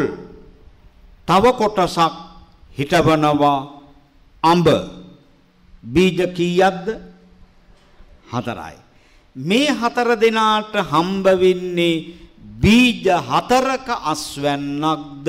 තව 1.28 1.46
කොටසක් 1.54 2.14
හිටවනවා 2.78 3.58
අඹ 4.44 4.68
බීජ 5.84 6.34
කීයක්ද? 6.34 6.88
හතරයි. 8.32 8.78
මේ 9.36 9.72
හතර 9.72 10.10
දෙනාට 10.16 10.74
හම්බ 10.74 11.26
වෙන්නේ 11.36 12.14
බීජ 12.62 13.08
හතරක 13.20 13.88
අස්වැන්නක්ද 14.06 15.28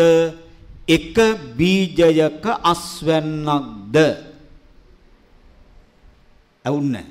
එක 0.86 1.16
බීජයක 1.56 2.44
අස්වැන්නක්ද 2.62 3.96
ඇවුන්නේ 6.64 7.06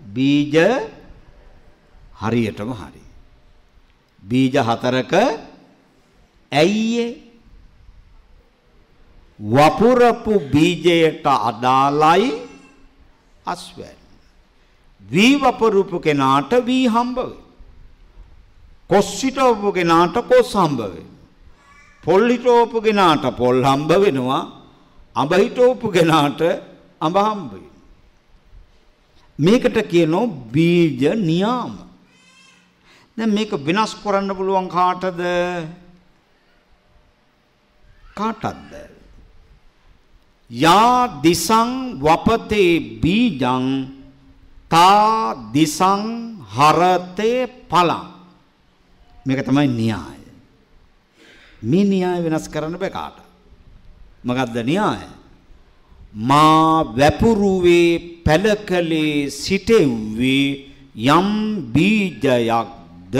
බීජ 0.00 0.54
හරියටම 2.14 2.70
හරි 2.72 3.04
බීජ 4.22 4.56
හතරක 4.58 5.12
ඇයියේ 6.52 7.25
වපුරපු 9.38 10.40
බීජයට 10.52 11.26
අදාළයි 11.26 12.30
අස්වැන්න 13.46 14.00
වී 15.00 15.34
වපුරපු 15.38 16.00
කෙනාට 16.00 16.52
වී 16.66 16.86
හම්බ 16.88 17.18
වේ 17.18 17.44
කොස් 18.90 19.10
හිටවපු 19.22 19.72
කෙනාට 19.72 20.16
කොස් 20.28 20.54
හම්බ 20.54 20.80
වේ 20.94 21.06
පොල් 22.04 22.28
හිටවපු 22.28 22.78
කෙනාට 22.82 23.24
පොල් 23.36 23.62
හම්බ 23.62 23.90
වෙනවා. 24.04 24.42
අඹ 25.16 25.32
හිටවපු 25.34 25.88
කෙනාට 25.90 26.40
අඹ 27.00 27.16
හම්බ 27.18 27.52
මේකට 29.38 29.78
කියනවා 29.92 30.32
බීජ 30.52 31.02
නියාම. 31.20 31.72
දැන් 33.16 33.34
මේක 33.34 33.52
වෙනස් 33.66 33.92
කරන්න 34.02 34.36
පුළුවන් 34.38 34.68
කාටද? 34.68 35.20
කාටද 38.14 38.95
යා 40.50 41.22
දිසං 41.22 41.98
වපතේ 41.98 43.00
බීජං 43.02 43.66
තා 44.68 45.34
දිසං 45.52 46.02
හරතේ 46.46 47.46
පලං 47.70 48.06
මේක 49.26 49.42
තමයි 49.42 49.68
න්‍යාය. 49.68 50.20
මේ 51.62 51.84
න්‍යාය 51.84 52.22
වෙනස් 52.22 52.46
කරන්න 52.46 52.78
බෑ 52.78 52.90
කාට. 52.90 53.18
මොකද්ද 54.22 54.56
න්‍යාය? 54.62 55.02
මා 56.14 56.84
වැපුරුවේ 56.94 58.22
පැලකලේ 58.24 59.30
සිටෙව්වේ 59.30 60.70
යම් 60.94 61.28
බීජයක්ද? 61.74 63.16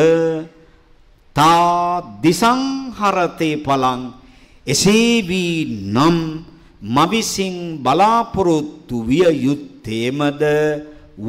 තා 1.36 2.00
දිසං 2.22 2.62
හරතේ 2.94 3.58
පලං 3.58 4.14
එසේ 4.66 5.26
වී 5.26 5.90
නම් 5.90 6.55
මවිසින් 6.94 7.56
බලාපොරොත්තු 7.84 8.96
විය 9.08 9.26
යුත්තේමද? 9.46 10.42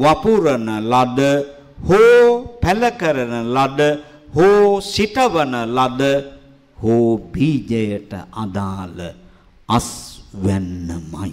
වපුරන 0.00 0.68
ලද 0.92 1.20
හෝ 1.88 2.58
පැල 2.62 2.82
කරන 3.00 3.34
ලද 3.56 3.80
හෝ 4.36 4.80
සිටවන 4.92 5.54
ලද 5.76 6.02
හෝ 6.82 7.18
බීජයට 7.32 8.12
අදාළ 8.42 8.98
අස් 9.68 9.88
වෙන්නමයි 10.44 11.32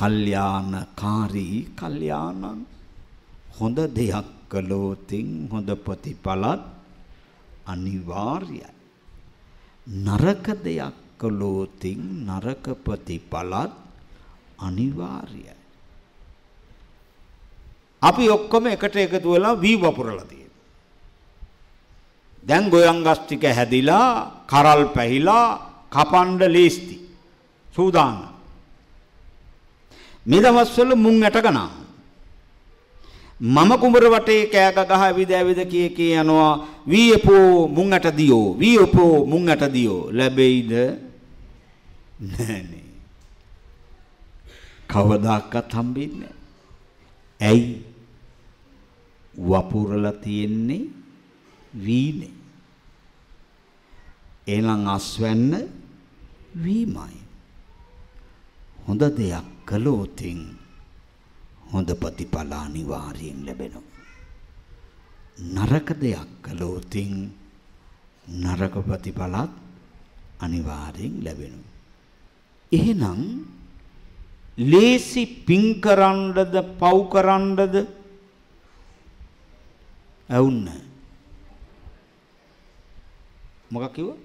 කල්යාණකාරී 0.00 1.58
කල්යාණං 1.78 2.60
හොඳ 3.58 3.78
දෙයක් 3.96 4.28
කළොතින් 4.52 5.28
හොඳ 5.52 5.70
ප්‍රතිඵලත් 5.84 6.62
අනිවාර්යයි. 7.72 8.68
නරක 10.04 10.46
දෙයක් 10.64 11.03
කළොතින් 11.20 12.00
නරක 12.26 12.64
ප්‍රතිඵලත් 12.84 13.72
අනිවාර්යයි 14.58 15.54
අපි 18.02 18.24
ඔක්කොම 18.28 18.66
එකට 18.68 18.96
එකතු 18.96 19.34
වෙලා 19.34 19.60
වී 19.60 19.76
වපුරලා 19.76 20.28
තියෙනවා. 20.28 20.62
දැන් 22.44 22.68
ගොයන් 22.70 23.00
ගස් 23.06 23.20
ටික 23.24 23.44
හැදිලා, 23.48 24.44
කරල් 24.46 24.82
පැහිලා, 24.94 25.46
කපන්න 25.88 26.52
ලීස්ති. 26.52 26.96
සූදානම්. 27.68 28.18
මේ 30.26 30.42
දවස්වල 30.44 30.92
මුං 30.96 31.24
ඇට 31.24 31.40
ගන්නවා. 31.40 31.70
මම 33.40 33.70
කුඹර 33.80 34.04
වටේ 34.08 34.46
කෑග 34.46 34.78
ගහ 34.88 34.92
ඇවිද 34.98 35.30
ඇවිද 35.30 35.60
කී 35.72 35.88
කී 35.90 36.12
යනවා 36.14 36.52
වීයපෝ 36.88 37.68
මුං 37.68 37.92
ඇට 37.92 38.08
දියෝ 38.16 38.56
වීයපෝ 38.60 39.26
මුං 39.26 39.48
ඇට 39.48 39.64
දියෝ 39.72 40.12
ලැබෙයිද 40.12 40.72
නෑනේ 42.30 42.86
කවදාකවත් 44.92 45.70
හම්බෙන්නේ 45.76 46.34
ඇයි 47.40 47.94
වපුරලා 49.34 50.12
තියෙන්නේ 50.24 50.82
වීනේ. 51.84 52.32
එහෙනම් 54.46 54.86
අස්වැන්න 54.88 55.52
වීමයි. 56.64 57.18
හොඳ 58.86 59.02
දෙයක් 59.18 59.46
කළොතින් 59.66 60.40
හොඳ 61.72 61.88
ප්‍රතිඵල 62.00 62.52
අනිවාර්යෙන් 62.52 63.38
ලැබෙනවා. 63.46 63.92
නරක 65.54 65.88
දෙයක් 66.02 66.28
කළොතින් 66.44 67.12
නරක 68.42 68.74
ප්‍රතිඵලත් 68.86 69.52
අනිවාර්යෙන් 70.44 71.14
ලැබෙනවා. 71.24 71.73
එහෙනම් 72.74 73.22
ලේසි 74.64 75.24
පින් 75.46 75.80
කරන්නද 75.80 76.38
පව් 76.80 76.98
කරන්නද? 77.12 77.60
ඇවුන්න. 80.28 80.68
මොකක් 83.70 83.92
කිව්වා? 83.94 84.18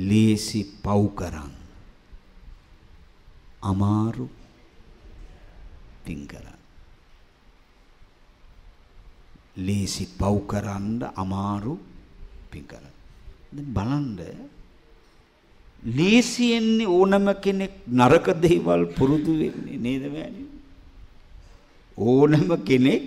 ලේසි 0.00 0.60
පව් 0.82 1.02
කරන් 1.14 1.52
අමාරු 3.62 4.26
පින් 6.04 6.20
කරන් 6.26 6.58
ලේසි 9.58 10.04
පව් 10.18 10.36
කරන්න 10.46 11.02
අමාරු 11.14 11.74
පින් 12.50 12.64
කරන් 12.64 12.86
දැන් 12.86 12.89
බලන්න. 13.52 14.18
ලේසියෙන්නේ 15.82 16.86
ඕනම 16.88 17.26
කෙනෙක් 17.42 17.72
නරක 17.88 18.26
දේවල් 18.42 18.82
පුරුදු 18.96 19.32
වෙන්නේ 19.40 19.78
නේද 19.78 20.04
මෑණි 20.08 20.44
ඕනම 21.98 22.50
කෙනෙක් 22.64 23.02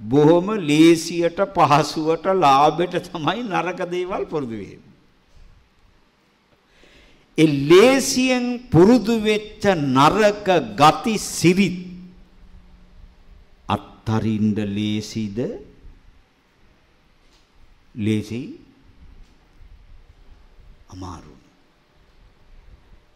බොහොම 0.00 0.48
ලේසියට 0.62 1.38
පහසුවට 1.54 2.26
ලාභයට 2.36 2.96
තමයි 3.08 3.42
නරක 3.44 3.80
දේවල් 3.90 4.24
පුරුදු 4.26 4.56
වෙන්නේ. 4.56 4.92
ඒ 7.38 7.46
ලේසියෙන් 7.70 8.46
පුරුදු 8.70 9.14
වෙච්ච 9.20 9.64
නරක 9.94 10.48
ගති 10.76 11.14
සිරිත් 11.18 11.78
අත්තරින්ද 13.68 14.58
ලේසිද? 14.76 15.38
ලේසි 17.96 18.42
අමාරු 20.88 21.44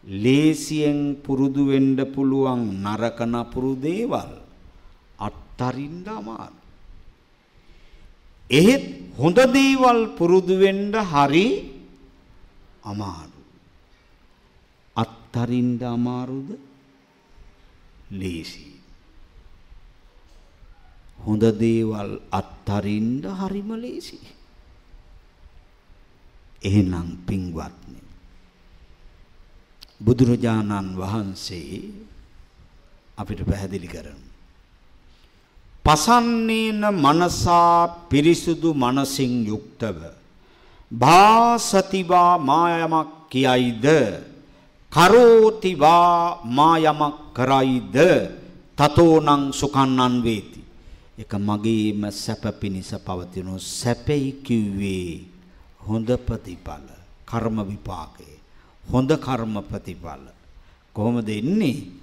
ලේසියෙන් 0.05 1.19
පුරුදු 1.19 1.67
වෙන්න 1.67 1.97
පුළුවන් 2.07 2.81
නරක 2.81 3.19
නපුරු 3.21 3.75
දේවල් 3.77 4.31
අත්තරින්න 5.19 6.07
අමාරු. 6.07 6.59
එහෙත් 8.49 8.85
හොඳ 9.13 9.37
දේවල් 9.51 10.15
පුරුදු 10.15 10.55
වෙන්න 10.57 10.93
හරි 10.93 11.47
අමාරු. 12.83 13.41
අත්තරින්න 14.95 15.77
අමාරුද? 15.85 16.57
ලේසි. 18.11 18.65
හොඳ 21.19 21.43
දේවල් 21.59 22.17
අත්තරින්න 22.31 23.21
හරිම 23.29 23.69
ලේසි. 23.75 24.38
එහෙනම් 26.61 27.09
පින්වත්නි 27.25 27.99
බුදුරජාණන් 29.99 30.95
වහන්සේ 30.95 31.91
අපිට 33.17 33.43
පැහැදිලි 33.43 33.87
කරනවා. 33.87 34.29
පසන්නේන 35.85 36.81
මනසා 36.95 38.07
පිරිසුදු 38.09 38.73
මනසින් 38.73 39.47
යුක්තව 39.47 39.99
භාසතිවා 40.91 42.37
මායමක් 42.39 43.29
කියයිද? 43.29 43.85
කරෝතිවා 44.91 46.43
මායමක් 46.45 47.33
කරයිද? 47.33 47.97
තතෝනං 48.77 49.53
සුකන්නන් 49.53 50.15
වේති. 50.23 50.61
එක 51.17 51.31
මගේම 51.37 52.07
සැප 52.13 52.43
පිනිස 52.59 52.91
පවතිනු 52.97 53.59
සැපෙයි 53.59 54.39
කිව්වේ. 54.39 55.28
හොඳ 55.89 56.09
ප්‍රතිඵල 56.27 56.87
කර්ම 57.25 57.57
විපාකේ 57.69 58.37
හොඳ 58.83 59.11
කර්ම 59.17 59.61
ප්‍රතිඵල. 59.69 60.23
කොහොමද 60.93 61.29
එන්නේ? 61.29 61.99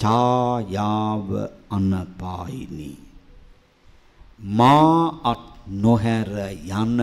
ඡායාව 0.00 1.28
අනපායිනි 1.68 2.96
මා 4.58 5.20
අත් 5.22 5.44
නොහැර 5.68 6.56
යන 6.72 6.96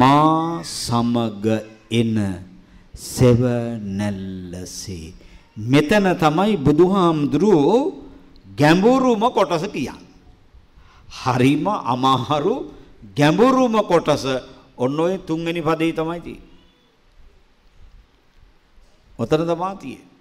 මා 0.00 0.62
සමග 0.62 1.46
එන 1.90 2.16
සෙවනැල්ලසේ 2.94 5.14
මෙතන 5.56 6.06
තමයි 6.14 6.56
බුදුහාමුදුරුවෝ 6.58 8.06
ගැඹුරුම 8.56 9.22
කොටස 9.36 9.66
කියන්නේ. 9.66 10.06
හරිම 11.18 11.66
අමාරු 11.66 12.70
ගැඹුරුම 13.18 13.74
කොටස 13.82 14.55
ඔන්න 14.78 15.00
ඔය 15.00 15.14
තුන්වෙනි 15.20 15.62
පදේ 15.62 15.92
තමයි 15.92 16.20
තියෙන්නේ. 16.20 16.52
ඔතන 19.18 19.42
තමයි 19.44 19.74
තියෙන්නේ. 19.78 20.14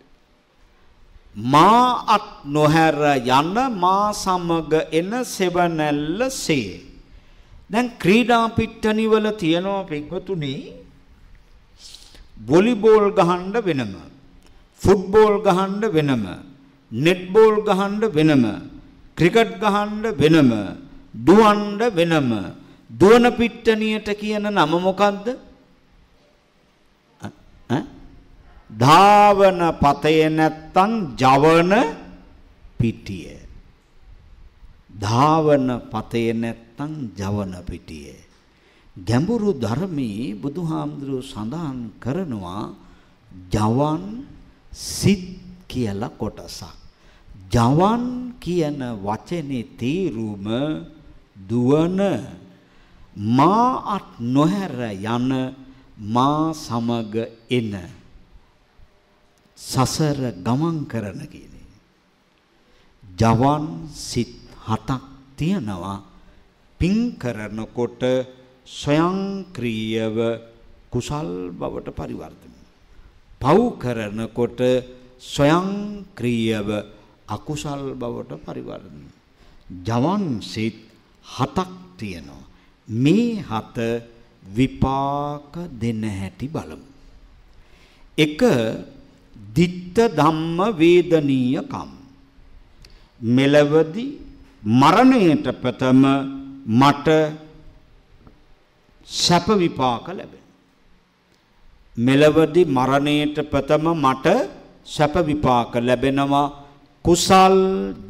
මා 1.36 2.06
අත් 2.08 2.28
නොහැර 2.48 2.96
යන 3.18 3.56
මා 3.76 4.14
සමග 4.14 4.74
එන 4.92 5.12
සෙවනැල්ලසේ 5.28 6.82
දැන් 7.70 7.92
ක්‍රීඩා 8.00 8.46
පිට්ටනි 8.50 9.06
වල 9.08 9.28
තියෙනවා 9.34 9.84
පිටුතුනි 9.84 10.56
වොලිබෝල් 12.42 13.12
ගහන්න 13.12 13.56
වෙනම 13.62 13.96
ෆුට්බෝල් 14.82 15.36
ගහන්න 15.42 15.84
වෙනම 15.92 16.26
නෙට්බෝල් 16.92 17.56
ගහන්න 17.64 18.02
වෙනම 18.10 18.46
ක්‍රිකට් 19.18 19.60
ගහන්න 19.60 20.04
වෙනම 20.16 20.52
දුවන්න 21.28 21.82
වෙනම 21.92 22.32
දුවන 22.90 23.26
පිට්ටනියට 23.32 24.08
කියන 24.14 24.46
නම 24.48 24.72
මොකද්ද? 24.80 25.28
ධාවන 28.70 29.62
පතය 29.74 30.30
නැත්තම් 30.30 30.92
ජවන 31.16 31.74
පිටිය. 32.78 33.38
ධාවන 34.94 35.68
පතය 35.86 36.34
නැත්තම් 36.34 36.92
ජවන 37.14 37.54
පිටිය. 37.64 38.16
ගැඹුරු 38.96 39.54
ධර්මයේ 39.56 40.36
බුදුහාමුදුරුව 40.36 41.24
සඳහන් 41.24 41.80
කරනවා 42.00 42.74
ජවන් 43.52 44.04
සිත් 44.72 45.26
කියලා 45.68 46.12
කොටසක්. 46.12 46.64
ජවන් 47.52 48.34
කියන 48.40 48.80
වචනේ 48.98 49.68
තේරුම 49.78 50.48
දුවන 51.40 52.00
මා 53.16 53.96
අත් 53.96 54.20
නොහැර 54.20 54.76
යන 54.92 55.32
මා 55.98 56.54
සමග 56.54 57.16
එන 57.50 57.74
සසර 59.58 60.20
ගමන් 60.38 60.78
කරන 60.86 61.22
කියන්නේ. 61.26 61.68
ජවන් 63.04 63.88
සිත් 63.90 64.36
හතක් 64.62 65.04
තියනවා 65.38 66.04
පින් 66.80 67.16
කරනකොට 67.16 68.04
ස්වයංක්‍රීයව 68.68 70.18
කුසල් 70.92 71.52
බවට 71.52 71.90
පරිවර්තනය. 71.92 72.56
පව් 73.42 73.58
කරනකොට 73.80 74.60
ස්වයංක්‍රීයව 75.24 76.70
අකුසල් 77.28 77.96
බවට 77.96 78.44
පරිවර්තනය. 78.44 79.08
ජවන් 79.82 80.42
සිත් 80.44 80.76
හතක් 81.26 81.72
තියෙනවා. 81.98 82.45
මේ 82.88 83.42
හත 83.42 83.78
විපාක 84.48 85.54
දෙන 85.72 86.04
හැටි 86.04 86.48
බලමු. 86.48 86.86
එක 88.18 88.42
ditta 89.56 90.06
ධම්ම 90.10 90.60
වේදනීය 90.80 91.62
කම්. 91.64 91.90
මෙලවදී 93.22 94.18
මරණයට 94.64 95.48
ප්‍රථම 95.62 96.02
මට 96.72 97.08
සැප 99.08 99.48
විපාක 99.56 100.08
ලැබෙන. 100.10 100.44
මෙලවදී 101.98 102.66
මරණයට 102.68 103.38
ප්‍රථම 103.52 103.86
මට 103.96 104.28
සැප 104.86 105.16
විපාක 105.26 105.74
ලැබෙනවා 105.78 106.54
කුසල් 107.06 107.58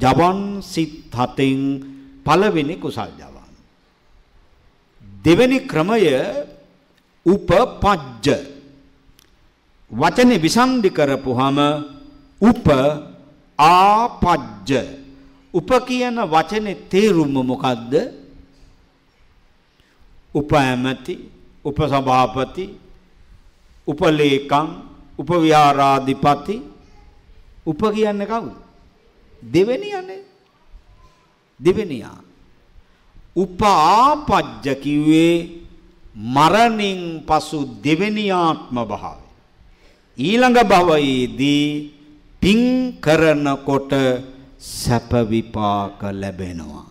ජවන් 0.01 0.61
සිත් 0.63 1.11
හතෙන් 1.13 1.61
පළවෙනි 2.25 2.75
කුසල් 2.77 3.11
ජවන්. 3.19 3.34
දෙවෙනි 5.25 5.59
ක්‍රමය 5.65 6.03
උපපජ්ජ 7.25 8.27
වචනේ 9.91 10.37
විසන්ධි 10.37 10.89
කරපුහම 10.89 11.57
උප 12.41 12.67
ආපජ්ජ 13.59 14.71
උප 15.53 15.69
කියන 15.87 16.17
වචනේ 16.33 16.75
තේරුම 16.89 17.31
මොකද්ද? 17.31 17.93
උප 20.35 20.51
ඇමති, 20.51 21.15
උප 21.63 21.77
සභාපති, 21.91 22.65
උපලේකම්, 23.87 24.67
උපවිහාරාධිපති 25.17 26.55
උප 27.65 27.81
කියන්නේ 27.93 28.27
කවුද? 28.27 28.55
දෙවෙනියනේ. 29.43 30.21
දෙවෙනියා. 31.59 32.24
උපාපජ්ජ 33.35 34.65
කිව්වේ 34.79 35.35
මරණින් 36.15 37.27
පසු 37.27 37.59
දෙවෙනි 37.83 38.31
ආත්ම 38.31 38.75
භාවය. 38.83 39.25
ඊළඟ 40.17 40.59
භවයේදී 40.63 41.67
පින් 42.41 42.61
කරනකොට 43.03 43.91
සැප 44.57 45.11
විපාක 45.27 45.99
ලැබෙනවා. 46.13 46.87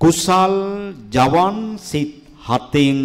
කුසල් 0.00 0.54
ජවන් 1.10 1.56
සිත් 1.78 2.22
හතෙන් 2.38 2.98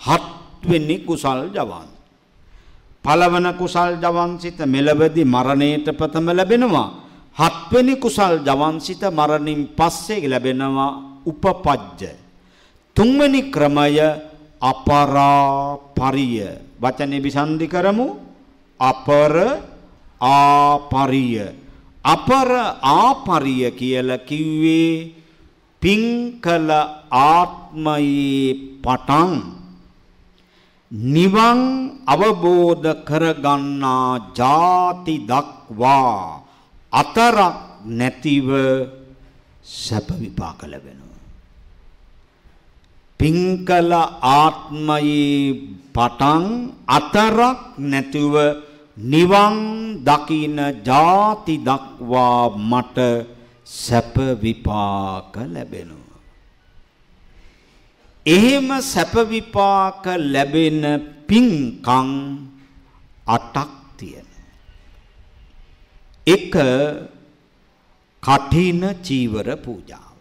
හත්වෙනි 0.00 0.96
කුසල් 1.06 1.54
ජවන්. 1.54 1.88
පළවන 3.04 3.46
කුසල් 3.54 4.02
ජවන් 4.02 4.30
සිත 4.42 4.58
මෙලවදී 4.66 5.24
මරණයට 5.24 5.86
ප්‍රථම 5.94 6.26
ලැබෙනවා. 6.30 7.03
හත්වෙනි 7.34 7.94
කුසල් 7.98 8.46
ජවන් 8.46 8.78
සිත 8.80 9.02
මරණින් 9.02 9.74
පස්සේ 9.74 10.28
ලැබෙනවා 10.28 11.20
උපපජ්ජ. 11.26 12.02
තුන්වෙනි 12.96 13.50
ක්‍රමය 13.50 13.98
අපරාපරිය. 14.62 16.46
වචනේ 16.80 17.22
විසන්ධි 17.22 17.66
කරමු. 17.66 18.06
අපර 18.80 19.34
ආපරිය. 20.20 21.42
අපර 22.04 22.48
ආපරිය 22.80 23.70
කියලා 23.72 24.22
කිව්වේ 24.22 25.10
පින් 25.82 26.02
කළ 26.40 26.70
ආත්මයේ 27.10 28.78
පටන් 28.80 29.32
නිවන් 31.12 31.60
අවබෝධ 32.06 33.02
කරගන්නා 33.02 34.32
ಜಾති 34.32 35.26
දක්වා 35.26 36.43
අතරක් 37.00 37.56
නැතිව 37.98 38.48
සැප 39.64 40.08
විපාක 40.20 40.60
ලැබෙනවා. 40.72 41.20
පින් 43.18 43.36
කළ 43.68 43.92
ආත්මයේ 44.38 45.54
පටන් 45.94 46.44
අතරක් 46.98 47.58
නැතිව 47.90 48.34
නිවන් 49.12 49.56
දකින 50.06 50.58
ಜಾති 50.86 51.54
දක්වා 51.68 52.42
මට 52.70 52.98
සැප 53.64 54.14
විපාක 54.42 55.34
ලැබෙනවා. 55.54 56.20
එහෙම 58.26 58.68
සැප 58.92 59.14
විපාක 59.32 60.04
ලැබෙන 60.32 60.82
පින්කම් 61.28 62.08
අටක් 63.26 63.56
තියෙනවා. 63.56 63.83
එක 66.26 66.54
කඨින 68.22 68.82
චීවර 69.02 69.56
පූජාව. 69.56 70.16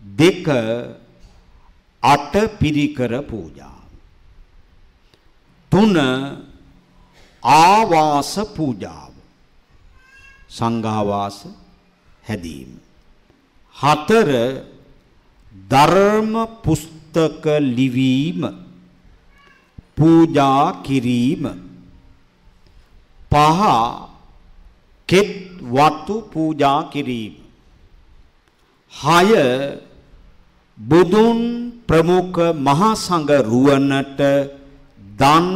දෙක 0.00 0.46
අට 2.02 2.34
පිරිකර 2.58 3.22
පූජාව. 3.22 3.88
තුන 5.70 5.96
ආවාස 7.42 8.34
පූජාව. 8.56 9.12
සංඝාවාස 10.48 11.38
හැදීම. 12.28 12.80
හතර 13.76 14.30
ධර්ම 15.68 16.32
පුස්තක 16.64 17.44
ලිවීම 17.60 18.42
පූජා 19.96 20.82
කිරීම 20.82 21.44
පහ 23.30 23.60
කෙත් 25.08 25.30
වතු 25.74 26.14
පූජා 26.32 26.80
කිරීම. 26.92 27.34
හය 28.92 29.28
බුදුන් 30.78 31.38
ප්‍රමුඛ 31.88 32.40
මහා 32.66 32.94
සංඝ 32.94 33.32
රුවනට 33.50 34.20
දන් 35.20 35.46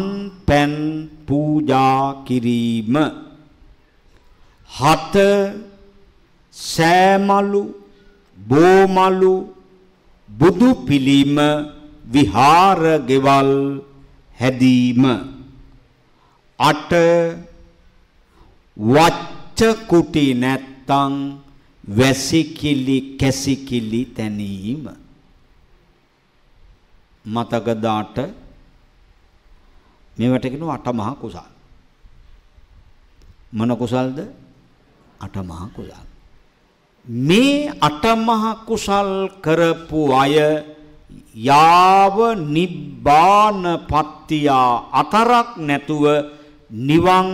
පැන් 0.46 0.72
පූජා 1.26 2.24
කිරීම. 2.26 2.94
හත 4.70 5.16
සෑමලු 6.54 7.62
බෝමලු 8.38 9.34
බුදු 10.28 10.70
පිළිම 10.86 11.36
විහාර 12.12 12.80
ගෙවල් 13.08 13.52
හැදීම. 14.40 15.02
අට 16.58 16.92
වච්ච 18.76 19.29
කුටි 19.86 20.34
නැත්තං 20.34 21.14
වැසිකිලි 21.88 23.16
කැසිකිලි 23.20 24.04
තැනීම. 24.06 24.84
මතකදාට 27.24 28.16
මේවට 30.16 30.44
කියනවා 30.44 30.74
අටමහා 30.74 31.14
කුසල්. 31.14 31.50
මොන 33.52 33.76
කුසල්ද? 33.76 34.18
අටමහා 35.20 35.68
කුසල්. 35.68 36.04
මේ 37.06 37.72
අටමහා 37.80 38.54
කුසල් 38.66 39.10
කරපු 39.40 40.00
අය 40.14 40.36
යාව 41.38 42.16
නිබ්බාන 42.46 43.62
පත්තියා 43.88 44.90
අතරක් 44.92 45.48
නැතුව 45.58 46.04
නිවන් 46.70 47.28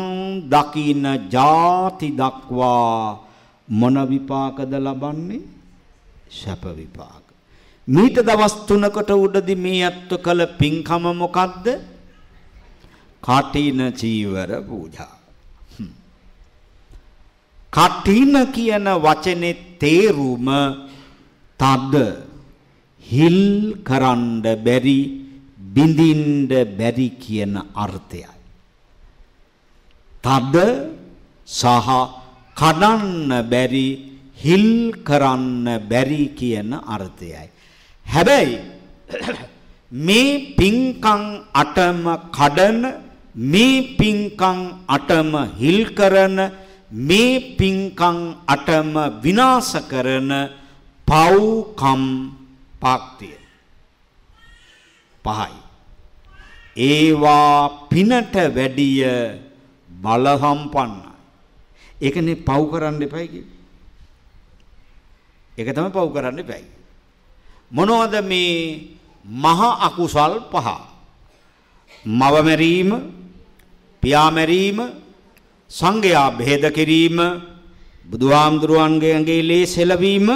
දකින 0.49 1.05
ಜಾති 1.31 2.09
දක්වා 2.11 3.19
මොන 3.69 3.97
විපාකද 4.09 4.73
ලබන්නේ? 4.75 5.43
සැප 6.31 6.65
විපාක. 6.77 7.25
මීට 7.89 8.17
දවස් 8.29 8.55
3කට 8.69 9.11
උඩදී 9.25 9.55
මේ 9.57 9.85
අත්ව 9.85 10.17
කළ 10.25 10.43
පින්කම 10.59 11.05
මොකද්ද? 11.23 11.67
කටින 13.23 13.81
චීවර 13.93 14.51
පූජා. 14.69 15.17
කටින 17.73 18.35
කියන 18.55 18.87
වචනේ 19.05 19.55
තේරුම 19.81 20.49
තද 21.61 21.95
හිල් 23.05 23.41
කරන්න 23.85 24.43
බැරි 24.65 25.01
බිඳින්න 25.75 26.49
බැරි 26.79 27.09
කියන 27.23 27.55
අර්ථයයි. 27.75 28.36
තද 30.27 30.57
සහ 31.49 31.89
කඩන්න 32.57 33.31
බැරි 33.51 33.89
හිල් 34.37 34.69
කරන්න 35.01 35.67
බැරි 35.91 36.23
කියන 36.39 36.71
අර්ථයයි. 36.87 37.47
හැබැයි 38.07 38.59
මේ 40.07 40.55
පින්කම් 40.59 41.23
අටම 41.55 42.03
කඩන 42.33 42.83
මේ 43.35 43.97
පින්කම් 43.99 44.59
අටම 44.89 45.33
හිල් 45.61 45.81
කරන 45.95 46.39
මේ 46.91 47.55
පින්කම් 47.59 48.19
අටම 48.49 48.93
විනාශ 49.23 49.75
කරන 49.91 50.31
පව්කම් 51.09 52.03
පාක්තිය 52.83 53.39
පහයි 55.25 55.55
ඒවා 56.77 57.89
පිනට 57.91 58.35
වැඩිය 58.55 59.46
බල 59.97 60.27
සම්පන්නයි 60.37 61.17
ඒකනේ 61.99 62.37
පව් 62.39 62.63
කරන්න 62.71 63.03
එපයි 63.03 63.27
කිව්වේ. 63.29 63.57
ඒක 65.59 65.69
තමයි 65.73 65.91
පව් 65.91 66.09
කරන්න 66.15 66.39
එපයි. 66.39 66.65
මොනවද 67.71 68.15
මේ 68.23 68.53
මහා 69.25 69.73
අකුසල් 69.87 70.35
පහ? 70.53 70.69
මව 72.05 72.35
මැරීම 72.41 72.91
පියා 74.03 74.31
මැරීම 74.31 74.79
සංඝයා 75.71 76.37
බෙහෙද 76.39 76.65
කිරීම 76.71 77.19
බුදුහාමුදුරුවන්ගේ 78.07 79.15
ඇඟේ 79.15 79.43
ලේ 79.43 79.65
සෙලවීම 79.67 80.29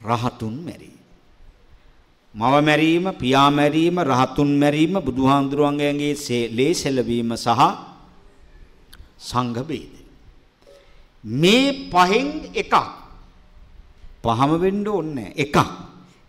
රහතුන් 0.00 0.54
මැරීම. 0.66 0.97
මව 2.34 2.54
මැරීම 2.68 3.06
පියා 3.20 3.50
මැරීම 3.50 3.96
රහතුන් 4.02 4.50
මැරීම 4.62 4.94
බුදුහාමුදුරුවන්ගේ 5.00 5.90
ඇඟේ 5.90 6.42
ලේ 6.56 6.72
සෙලවීම 6.74 7.32
සහ 7.36 7.60
සංඝ 9.20 9.60
බෙහෙද 9.68 9.94
මේ 11.24 11.90
පහෙන් 11.90 12.28
එකක් 12.54 12.98
පහම 14.22 14.50
වෙන්න 14.60 14.86
ඕනේ. 14.86 15.32
එකක්. 15.36 15.56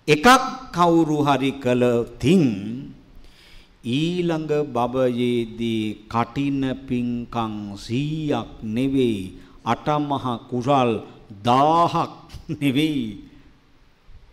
එකක් 0.07 0.27
කවුරු 0.71 1.17
හරි 1.25 1.51
කළොතින් 1.63 2.45
ඊළඟ 3.83 4.51
බබයේදී 4.67 6.07
කටින 6.07 6.61
පිංකම් 6.87 7.53
100ක් 7.77 8.63
නෙවෙයි 8.65 9.33
අටමහ 9.65 10.25
කුසල් 10.49 10.89
1000ක් 11.43 11.95
නෙවෙයි. 12.61 13.03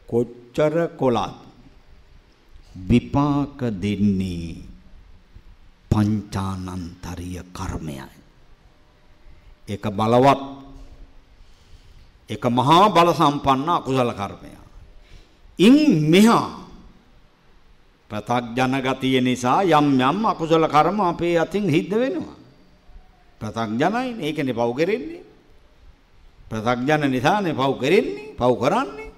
කොච්චර 0.07 0.75
කොලත් 0.97 1.46
විපාක 2.85 3.59
දෙන්නේ 3.75 4.61
පංචානන්තරිය 5.89 7.41
කර්මයයි 7.51 8.09
ඒක 9.69 9.85
බලවත් 9.89 10.41
ඒක 12.29 12.45
මහා 12.49 12.85
බල 12.89 13.09
සම්පන්න 13.13 13.69
අකුසල 13.73 14.13
කර්මයක් 14.13 14.61
ඉන් 15.59 15.77
මෙහා 16.05 16.67
ප්‍රතග්ජන 18.11 18.75
ගතිය 18.79 19.21
නිසා 19.21 19.63
යම් 19.65 19.99
යම් 19.99 20.19
අකුසල 20.25 20.65
කර්ම 20.65 21.01
අපේ 21.03 21.37
අතින් 21.37 21.67
හිද්ද 21.67 21.91
වෙනවා. 21.93 22.37
ප්‍රතග්ජනයි 23.41 24.23
ඒකනේ 24.23 24.55
පව් 24.55 24.71
කරන්නේ. 24.73 25.23
ප්‍රතග්ජන 26.47 27.11
නිසානේ 27.11 27.53
පව් 27.53 27.73
කරන්නේ, 27.75 28.35
පව් 28.39 28.53
කරන්නේ. 28.55 29.11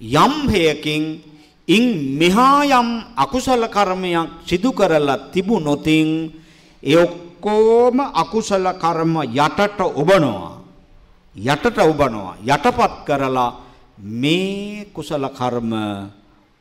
යම් 0.00 0.34
හේයකින් 0.46 1.02
ඉන් 1.68 1.84
මෙහා 2.18 2.62
යම් 2.64 2.88
අකුසල 3.16 3.62
කර්මයක් 3.66 4.46
සිදු 4.46 4.70
කරලා 4.72 5.30
තිබුණොතින් 5.32 6.30
ඒ 6.82 6.96
ඔක්කොම 6.96 7.98
අකුසල 8.14 8.66
කර්ම 8.74 9.14
යටට 9.34 9.80
ඔබනවා. 9.82 10.62
යටට 11.36 11.78
ඔබනවා. 11.80 12.36
යටපත් 12.44 12.94
කරලා 13.04 13.50
මේ 13.98 14.86
කුසල 14.94 15.24
කර්ම 15.30 15.72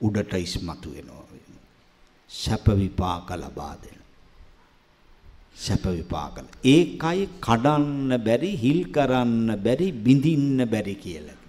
උඩට 0.02 0.34
ඉස්මතු 0.36 0.90
වෙනවා. 0.92 1.26
සැප 2.32 2.66
විපාක 2.68 3.30
ලබා 3.32 3.76
දෙන. 3.78 4.00
සැප 5.56 5.86
විපාක. 5.88 6.36
ඒකයි 6.64 7.30
කඩන්න 7.40 8.18
බැරි, 8.18 8.52
හිල් 8.56 8.82
කරන්න 8.92 9.56
බැරි, 9.58 9.92
බිඳින්න 9.94 10.66
බැරි 10.66 10.96
කියලා. 10.96 11.40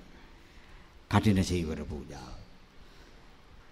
කටින 1.11 1.43
සීවර 1.43 1.81
පූජාව. 1.83 2.26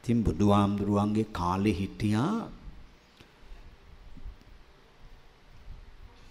ඉතින් 0.04 0.20
බුදුහාමුදුරුවන්ගේ 0.20 1.32
කාලේ 1.32 1.72
හිටියා 1.72 2.48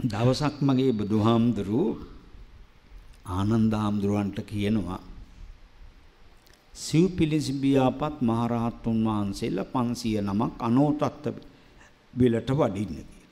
දවසක් 0.03 0.55
මගේ 0.61 0.91
බුදුහාමුදුරු 0.91 1.81
ආනන්ද 3.27 3.73
හාමුදුරුවන්ට 3.73 4.37
කියනවා 4.45 4.99
සිව්පිලිසිඹියාපත් 6.75 8.17
මහරහතුන් 8.21 8.99
වහන්සේලා 9.05 9.65
500 9.73 10.21
නමක් 10.23 10.53
අනෝතත්ත 10.59 11.23
බිලට 12.13 12.49
වඩින්න 12.51 12.93
කියලා. 12.93 13.23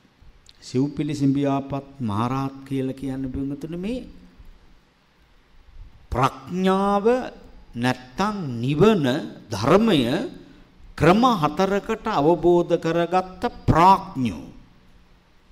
සිව්පිලිසිඹියාපත් 0.60 1.86
මහරහත් 2.00 2.56
කියලා 2.64 2.94
කියන්නේ 2.94 3.32
බින්දුතුනේ 3.32 3.78
මේ 3.78 4.00
ප්‍රඥාව 6.12 7.06
නැත්තම් 7.74 8.60
නිවන 8.60 9.04
ධර්මය 9.48 10.00
ක්‍රම 10.94 11.22
හතරකට 11.40 12.06
අවබෝධ 12.10 12.76
කරගත්ත 12.76 13.42
ප්‍රඥෝ 13.66 14.44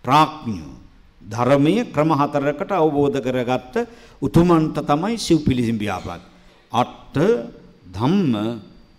ප්‍රඥෝ 0.05 0.75
ධර්මයේ 1.21 1.85
ක්‍රම 1.87 2.11
හතරකට 2.13 2.73
අවබෝධ 2.73 3.19
කරගත්ත 3.19 3.75
උතුමන්ට 4.23 4.77
තමයි 4.83 5.17
සිව්පිලිසිඹියාපත් 5.19 6.23
අට 6.73 7.17
ධම්ම 7.87 8.35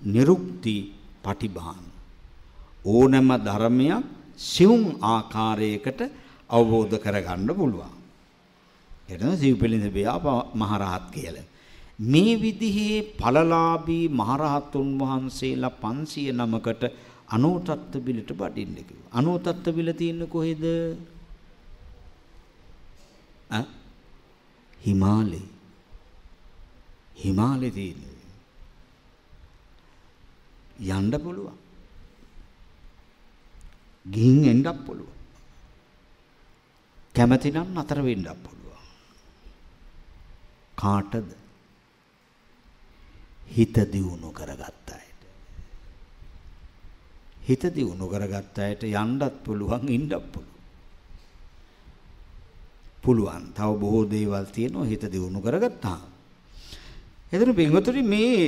නිරුක්ති 0.03 0.75
පටිභාන 1.21 1.85
ඕනෑම 2.85 3.29
ධර්මයක් 3.39 4.03
සිවුම් 4.37 4.83
ආකාරයකට 5.03 6.01
අවබෝධ 6.49 6.97
කරගන්න 6.97 7.49
පුළුවන්. 7.51 7.93
එතන 9.09 9.37
සිව්පිලිඳ 9.37 9.87
බියා 9.89 10.17
මහරහත් 10.53 11.05
කියලා. 11.11 11.50
මේ 12.01 12.41
විදිහේ 12.41 13.01
ඵලලාභී 13.01 14.07
මහරහතුන් 14.09 14.99
වහන්සේලා 14.99 15.69
500 15.69 16.31
නමකට 16.31 16.83
අනෝතත්ත 17.27 17.97
බිලට 17.97 18.33
බඩින්න 18.33 18.75
කිව්වා. 18.75 19.11
අනෝතත්ත 19.11 19.65
බිල 19.75 19.93
තියෙන්නේ 19.93 20.27
කොහෙද? 20.27 20.63
අ 23.51 23.63
හිමාලේ. 24.87 25.41
හිමාලේ 27.23 27.71
තියෙන්නේ. 27.71 28.11
යන්න 30.79 31.11
පුළුවන්. 31.23 31.57
ගිහින් 34.05 34.45
එන්නත් 34.45 34.85
පුළුවන්. 34.85 35.13
කැමති 37.15 37.51
නම් 37.51 37.69
නතර 37.79 38.01
වෙන්නත් 38.01 38.27
පුළුවන්. 38.43 38.83
කාටද? 40.75 41.40
හිත 43.51 43.75
දියුණු 43.87 44.29
කරගත්ත 44.31 44.89
අයට. 44.89 45.21
හිත 47.41 47.63
දියුණු 47.69 48.07
කරගත්ත 48.07 48.57
අයට 48.59 48.83
යන්නත් 48.83 49.43
පුළුවන් 49.43 49.89
ඉන්නත් 49.89 50.13
පුළුවන්. 50.25 50.51
පුළුවන්. 53.01 53.43
තව 53.53 53.69
බොහෝ 53.75 54.05
දේවල් 54.05 54.45
තියෙනවා 54.47 54.85
හිත 54.85 55.03
දියුණු 55.03 55.39
කරගත්තාම. 55.39 56.01
එතන 57.31 57.51
පින්වතුනි 57.53 58.03
මේ 58.03 58.45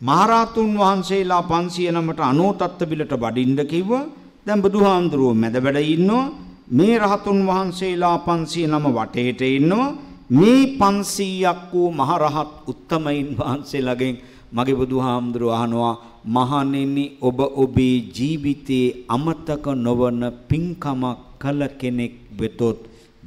මහරහතුන් 0.00 0.70
වහන්සේලා 0.74 1.42
500 1.44 1.92
නමට 1.92 2.20
අනෝතත්ත 2.22 2.80
බිලට 2.82 3.14
වඩින්න 3.14 3.60
කිව්වා. 3.66 4.04
දැන් 4.46 4.62
බුදුහාමුදුරුවෝ 4.62 5.34
මැද 5.34 5.56
වැඩ 5.58 5.80
ඉන්නවා. 5.86 6.32
මේ 6.70 6.98
රහතුන් 6.98 7.40
වහන්සේලා 7.46 8.16
500 8.20 8.66
නම 8.68 8.86
වටේට 8.90 9.40
ඉන්නවා. 9.50 10.09
මේ 10.30 10.60
500ක් 10.78 11.72
වූ 11.72 11.88
මහරහත් 11.92 12.50
උත්තමයින් 12.72 13.28
වහන්සේලාගෙන් 13.38 14.16
මගේ 14.52 14.76
බුදුහාමුදුරුවෝ 14.80 15.56
අහනවා 15.56 15.94
මහණෙනි 16.26 17.04
ඔබ 17.20 17.38
ඔබේ 17.62 17.96
ජීවිතයේ 18.16 18.88
අමතක 19.08 19.66
නොවන 19.76 20.20
පින්කමක් 20.48 21.18
කළ 21.42 21.62
කෙනෙක් 21.80 22.14
වෙතොත් 22.38 22.78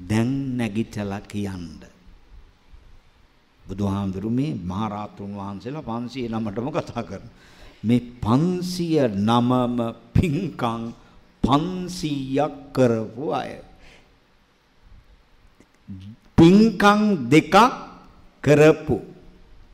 දැන් 0.09 0.31
නැගිටලා 0.57 1.21
කියන්න. 1.21 1.81
බුදුහාමුදුරු 3.65 4.29
මේ 4.29 4.51
මහරහතුන් 4.71 5.31
වහන්සේලා 5.39 5.83
509ටම 5.83 6.67
කතා 6.71 7.03
කරනවා. 7.03 7.33
මේ 7.83 8.01
509ම 8.23 9.77
පින්කම් 10.15 10.83
500ක් 11.43 12.51
කරපු 12.75 13.25
අය. 13.33 13.51
පින්කම් 16.37 17.29
දෙකක් 17.29 17.55
කරපු 18.43 18.97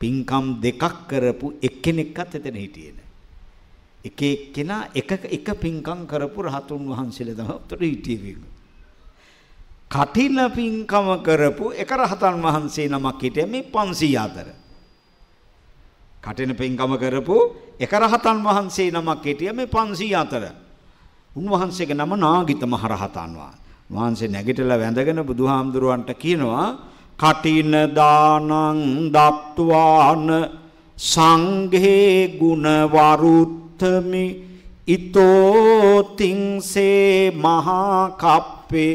පින්කම් 0.00 0.44
දෙකක් 0.60 1.08
කරපු 1.08 1.46
එක්කෙනෙක්වත් 1.60 2.34
එතන 2.34 2.56
හිටියේ 2.56 2.92
නැහැ. 2.92 3.08
එක 4.04 4.20
එක්කෙනා 4.22 4.88
එක 4.94 5.10
එක 5.28 5.48
පින්කම් 5.60 6.06
කරපු 6.06 6.38
රහතුන් 6.42 6.82
වහන්සේලා 6.86 7.36
තමයි 7.36 7.56
උතර 7.56 7.80
හිටියේ. 7.80 8.36
කටින 9.88 10.38
පින්කම 10.50 11.06
කරපු 11.20 11.72
එක 11.74 11.90
රහතන් 11.90 12.36
වහන්සේ 12.38 12.88
නමක් 12.88 13.20
හිටිය 13.20 13.46
මේ 13.46 13.64
500 13.64 14.16
අතර. 14.16 14.48
කටින 16.22 16.54
පින්කම 16.54 16.92
කරපු 16.96 17.36
එක 17.78 17.92
රහතන් 17.92 18.38
වහන්සේ 18.40 18.90
නමක් 18.90 19.24
හිටිය 19.24 19.52
මේ 19.52 19.66
500 19.66 20.14
අතර. 20.14 20.44
උන්වහන්සේගේ 21.36 21.94
නම 21.94 22.12
නාගිත 22.16 22.62
මහ 22.62 22.84
රහතන් 22.86 23.32
වහන්සේ 23.34 23.69
නැගිටලා 23.90 24.78
වැඳගෙන 24.78 25.26
බුදුහාමුදුරුවන්ට 25.26 26.14
කියනවා 26.14 26.78
කටින 27.18 27.72
දානං 27.94 28.50
දත්වාන 29.14 30.26
සංඝේ 30.96 32.38
ගුණ 32.40 32.66
වරුත්තමි. 32.94 34.26
ඊතෝ 34.86 36.02
තින්සේ 36.16 37.30
මහා 37.34 38.16
කප්පේ 38.22 38.94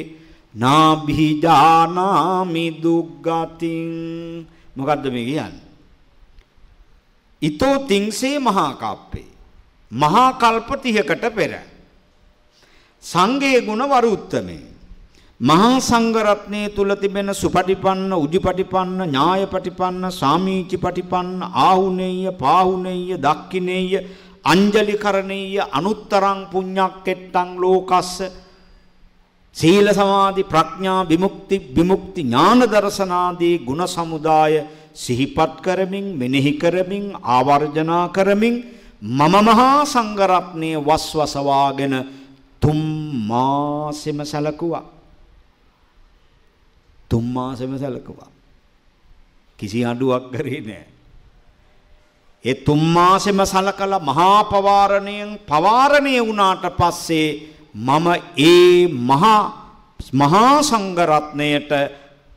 නාභිජානාමි 0.55 2.65
දුග්ගතින් 2.83 4.47
මොකද්ද 4.75 5.05
මේ 5.13 5.25
කියන්නේ? 5.25 5.61
ඊතෝ 7.41 7.79
තින්සේ 7.89 8.39
මහා 8.39 8.73
කප්පේ 8.83 9.27
මහා 9.91 10.33
කල්ප 10.33 10.69
30කට 10.69 11.35
පෙර 11.35 11.51
සංඝේ 13.03 13.61
ගුණ 13.61 13.83
වරුත්තමේ. 13.91 14.74
මහා 15.41 15.79
සංඝ 15.79 16.15
රත්නයේ 16.17 16.69
තුල 16.69 16.95
තිබෙන 16.95 17.27
සුපටිපන්න 17.33 18.11
උජුපටිපන්න 18.15 19.03
ඥායපටිපන්න 19.03 20.07
සාමීචිපටිපන්න 20.09 21.43
ආහුනේය 21.43 22.31
පාහුනේය 22.33 23.17
දක්ඛිනේය 23.17 23.99
අංජලි 24.45 24.95
කරණීය 24.95 25.59
අනුත්තරං 25.69 26.47
පුඤ්ඤක්කෙත්තං 26.47 27.49
ලෝකස්ස. 27.57 28.23
සීල 29.55 29.87
සමාධි 29.91 30.43
ප්‍රඥා 30.45 31.03
විමුක්ති 31.03 31.59
විමුක්ති 31.69 32.23
ඥාන 32.23 32.63
දර්ශනාදී 32.63 33.59
ගුණ 33.59 33.83
සමුදාය 33.85 34.63
සිහිපත් 34.93 35.59
කරමින් 35.61 36.15
මෙනෙහි 36.15 36.53
කරමින් 36.53 37.11
ආවර්ජනා 37.27 38.07
කරමින් 38.09 38.55
මම 39.01 39.33
මහා 39.43 39.83
සංඝරත්නයේ 39.85 40.79
වස්වසවාගෙන 40.79 41.93
තුම් 42.61 42.79
මාසෙම 43.27 44.23
සැලකුවා. 44.23 44.94
තුම් 47.09 47.25
මාසෙම 47.33 47.73
සැලකුවා 47.77 48.31
කිසි 49.59 49.79
අඩුවක් 49.83 50.25
කරේ 50.31 50.61
නෑ 50.61 50.85
ඒ 52.45 52.55
තුම් 52.61 52.81
මාසෙම 52.89 53.39
සලකලා 53.43 53.99
මහා 54.01 54.39
පවාරණයෙන් 54.45 55.29
පවාරණය 55.43 56.15
වුණාට 56.19 56.65
පස්සේ 56.79 57.29
මම 57.77 58.07
ඒ 58.45 58.87
මහා 59.03 59.41
මහා 60.13 60.55
සංඝරත්නයට 60.61 61.71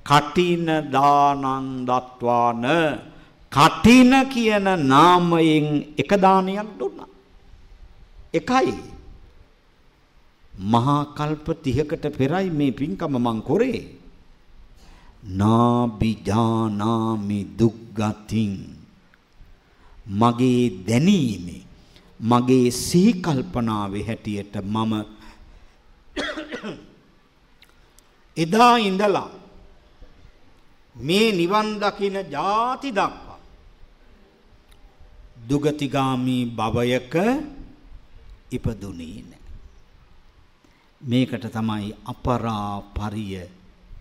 කටින 0.07 0.67
දානං 0.89 1.67
දත්වාන 1.85 2.65
කටින 3.53 4.13
කියන 4.27 4.67
නාමයෙන් 4.85 5.67
එක 5.95 6.11
දානයක් 6.17 6.69
දුන්නා. 6.79 7.09
එකයි. 8.31 8.75
මහා 10.53 11.01
කල්ප 11.11 11.47
30කට 11.59 12.07
පෙරයි 12.11 12.51
මේ 12.51 12.73
පින්කම 12.73 13.13
මං 13.17 13.39
කරේ. 13.43 13.81
නාබිජානාමි 15.23 16.79
දුක්ගතින් 17.59 18.55
මගේ 20.07 20.71
දැනීමේ 20.87 21.63
මගේ 22.21 22.71
සිහි 22.73 23.13
කල්පනාවේ 23.15 24.05
හැටියට 24.05 24.55
මම 24.65 24.93
එදා 28.37 28.77
ඉඳලා 28.79 29.31
මේ 30.97 31.33
නිවන් 31.33 31.69
දකින 31.81 32.17
ಜಾති 32.31 32.91
දක්වා 32.91 33.39
දුගතිගාමි 35.49 36.37
භවයක 36.49 37.15
ඉපදුනේ 38.51 39.23
නැහැ. 39.23 39.39
මේකට 41.01 41.45
තමයි 41.49 41.95
අපරාපරිය 42.05 43.58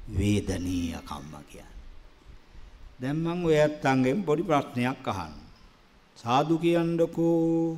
වේදනීය 0.08 0.98
කම්ම 1.10 1.34
කියන්නේ. 1.50 1.76
දැන් 3.00 3.18
මම 3.18 3.46
ඔයත් 3.46 3.86
අංගෙන් 3.86 4.24
පොඩි 4.24 4.44
ප්‍රශ්නයක් 4.44 5.08
අහන්න. 5.08 5.36
සාදු 6.18 6.56
කියන්නකෝ. 6.60 7.78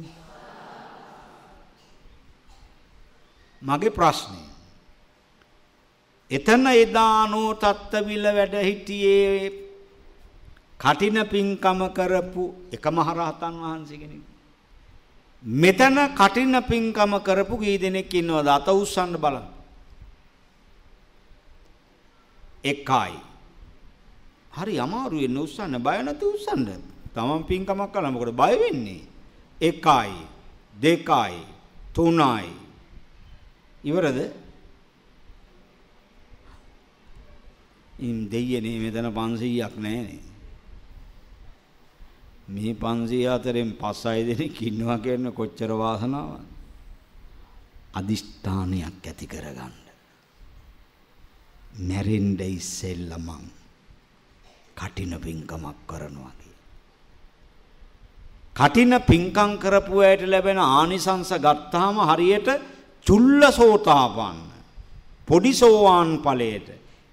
මගේ 3.61 3.89
ප්‍රශ්නේ 3.89 4.49
එතන 6.31 6.65
එදානෝ 6.75 7.53
තත්තවිල 7.55 8.25
වැඩ 8.37 8.55
හිටියේ 8.61 9.49
කටින 10.79 11.17
පින්කම 11.25 11.79
කරපු 11.89 12.43
එක 12.71 12.85
මහරහතන් 12.87 13.55
වහන්සේ 13.61 13.97
කෙනෙක්. 13.97 14.23
මෙතන 15.43 15.97
කටින 16.15 16.55
පින්කම 16.63 17.13
කරපු 17.19 17.55
කී 17.57 17.77
දෙනෙක් 17.77 18.13
ඉන්නවද 18.13 18.47
අත 18.47 18.67
උස්සන්න 18.69 19.17
බලන්න. 19.17 19.58
එකයි. 22.63 23.13
හරි 24.57 24.79
අමාරු 24.79 25.21
වෙන 25.21 25.37
උස්සන්න 25.37 25.77
බය 25.83 25.97
නැති 26.03 26.25
උස්සන්න. 26.25 26.67
තමන් 27.13 27.43
පින්කමක් 27.49 27.91
කළා 27.93 28.11
මොකද 28.11 28.31
බය 28.35 28.53
වෙන්නේ? 28.59 29.01
එකයි 29.61 30.13
දෙකයි 30.73 31.43
තුනයි 31.93 32.47
ඉවරද? 33.83 34.19
ඉන් 37.99 38.29
දෙයියනේ 38.31 38.79
මෙතන 38.79 39.07
500ක් 39.11 39.75
නැහැනේ. 39.77 40.21
මේ 42.47 42.73
500 42.73 43.27
අතරින් 43.27 43.75
5-6 43.75 44.25
දෙනෙක් 44.27 44.61
ඉන්නවා 44.61 44.99
කියන 44.99 45.31
කොච්චර 45.31 45.71
වාසනාවක්ද? 45.81 46.47
අදිෂ්ඨානයක් 47.99 49.05
ඇති 49.05 49.25
කරගන්න. 49.27 49.88
මැරෙන්න 51.87 52.35
ඉස්සෙල්ලා 52.49 53.19
මං 53.19 53.45
කටින 54.75 55.13
පින්කමක් 55.25 55.79
කරනවා 55.87 56.39
කටින 58.55 58.93
පින්කම් 59.01 59.51
කරපු 59.57 60.01
අයට 60.01 60.23
ලැබෙන 60.25 60.59
ආනිසංස 60.59 61.31
ගත්තාම 61.45 61.97
හරියට 62.09 62.49
චුල්ලසෝතාපන්න 63.07 64.39
පොඩි 65.27 65.51
සෝවාන් 65.53 66.09
ඵලයට. 66.19 66.67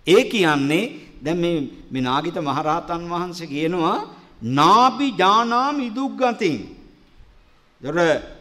ඒ 0.06 0.22
කියන්නේ 0.24 0.84
දැන් 1.24 1.38
මේ 1.38 1.56
මේ 1.92 2.02
නාගිත 2.02 2.38
මහරහතන් 2.38 3.02
වහන්සේ 3.12 3.46
කියනවා 3.46 3.98
නාබි 4.58 5.08
ජානාමි 5.20 5.86
දුක්ගතින් 5.90 6.56
දොර 7.82 7.96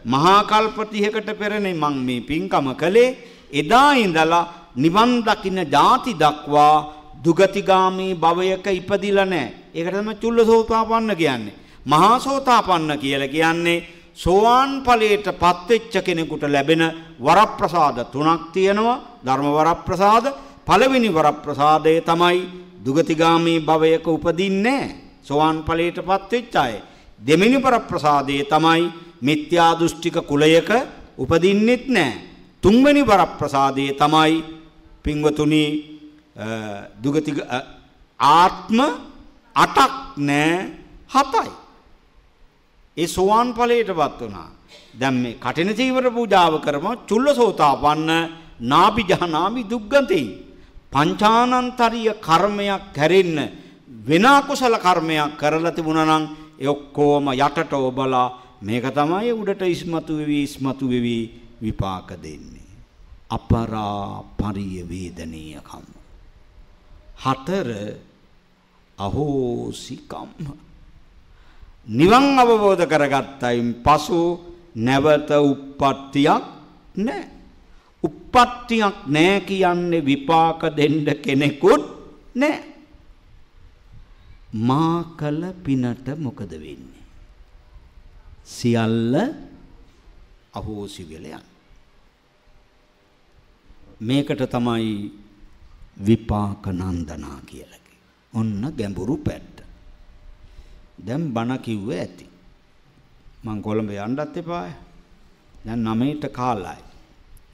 මහා 0.06 0.40
කල්ප 0.44 0.78
30කට 0.84 1.30
පෙරනේ 1.40 1.74
මං 1.74 1.96
මේ 2.08 2.20
පින්කම 2.22 2.66
කළේ. 2.74 3.16
එදා 3.52 3.90
ඉඳලා 3.96 4.44
නිවන් 4.76 5.22
දකින්න 5.22 5.60
ಜಾති 5.66 6.12
දක්වා 6.14 6.76
දුගතිගාමී 7.24 8.14
භවයක 8.14 8.66
ඉපදිලා 8.70 9.24
නැහැ. 9.24 9.54
ඒකට 9.74 9.94
තමයි 9.94 10.14
චුල්ලසෝතාපන්න 10.16 11.16
කියන්නේ. 11.16 11.54
මහා 11.86 12.18
සෝතාපන්න 12.18 12.98
කියලා 12.98 13.28
කියන්නේ 13.28 13.84
සෝවාන් 14.14 14.82
ඵලයට 14.82 15.26
පත්වෙච්ච 15.32 15.94
කෙනෙකුට 16.04 16.42
ලැබෙන 16.44 16.82
වරප්‍රසාද 17.20 17.98
තුනක් 18.06 18.52
තියෙනවා. 18.52 19.02
ධර්ම 19.24 19.48
වරප්‍රසාද 19.48 20.24
පළවෙනි 20.66 21.10
වරප්‍රසාදය 21.10 22.00
තමයි 22.02 22.38
දුගතිගාමී 22.84 23.60
භවයක 23.60 24.06
උපදින්නේ 24.08 24.84
සෝවාන් 25.22 25.64
ඵලයට 25.64 25.98
පත්වෙච්ච 26.00 26.56
අය. 26.56 26.74
දෙවෙනි 27.20 27.58
වරප්‍රසාදය 27.58 28.44
තමයි 28.44 28.92
මිත්‍යා 29.20 29.72
දෘෂ්ටික 29.74 30.16
කුලයක 30.22 30.68
උපදින්නෙත් 31.18 31.88
නැහැ. 31.88 32.20
තුන්වෙනි 32.62 33.02
වරප්‍රසාදය 33.02 33.84
තමයි 33.94 34.55
පින්වතුනි 35.06 35.64
දුගති 37.02 37.32
ආත්ම 38.20 38.78
8ක් 39.56 39.78
නෑ 40.18 40.56
7යි. 41.08 41.50
ඒ 42.96 43.06
සෝවාන් 43.06 43.48
ඵලයටපත් 43.54 44.20
වුණා. 44.20 44.48
දැන් 44.94 45.14
මේ 45.16 45.36
කටින 45.36 45.70
චීවර 45.72 46.06
පූජාව 46.10 46.54
කරම 46.60 46.86
චුල්ලසෝතාපන්න 47.08 48.10
නාපි 48.62 49.02
ජහනාමි 49.04 49.62
දුග්ගතේ. 49.64 50.26
පංචානන්තරීය 50.92 52.12
කර්මයක් 52.20 52.82
කැරෙන්න 52.96 53.38
වෙන 54.06 54.26
කුසල 54.48 54.74
කර්මයක් 54.78 55.36
කරලා 55.40 55.72
තිබුණා 55.72 56.06
නම් 56.10 56.24
ඒ 56.58 56.68
ඔක්කොම 56.68 57.26
යටට 57.34 57.72
ඔබලා 57.80 58.28
මේක 58.62 58.86
තමයි 58.90 59.32
උඩට 59.32 59.62
ඉස්මතු 59.66 60.12
වෙවි 60.18 60.38
ඉස්මතු 60.42 60.84
වෙවි 60.88 61.18
විපාක 61.62 62.08
දෙන්නේ. 62.16 62.65
අපරා 63.28 64.22
පරිය 64.38 64.82
වේදනීය 64.88 65.60
කම්ම. 65.60 65.86
හතර 67.22 67.68
අහෝසිකම්ම. 68.98 70.46
නිවන් 71.88 72.26
අවබෝධ 72.38 72.84
කරගත්තයින් 72.86 73.82
පසු 73.84 74.20
නැවත 74.76 75.30
උප්පත්තියක් 75.30 76.44
නැහැ. 76.96 77.28
උප්පත්තියක් 78.04 78.96
නැහැ 79.06 79.40
කියන්නේ 79.40 80.04
විපාක 80.04 80.62
දෙන්න 80.76 81.06
කෙනෙකුත් 81.24 81.82
නැහැ. 82.34 82.64
මා 84.52 85.16
කළ 85.18 85.42
පිනට 85.64 86.06
මොකද 86.16 86.50
වෙන්නේ? 86.52 87.04
සියල්ල 88.46 89.14
අහෝසි 90.52 91.02
වෙලා 91.10 91.40
යන. 91.40 91.55
මේකට 94.00 94.42
තමයි 94.50 95.12
විපාක 96.06 96.66
නන්දනා 96.68 97.40
කියලා 97.46 97.86
ඔන්න 98.32 98.72
ගැඹුරු 98.78 99.16
පැත්ත. 99.16 99.56
දැන් 101.06 101.32
බණ 101.34 101.58
කිව්වේ 101.58 102.00
ඇති. 102.00 102.26
මං 103.44 103.62
කොළඹ 103.62 103.90
යන්නත් 103.90 104.36
එපාය. 104.36 104.70
දැන් 105.64 105.84
9ට 105.84 106.32
කාලයි. 106.32 106.80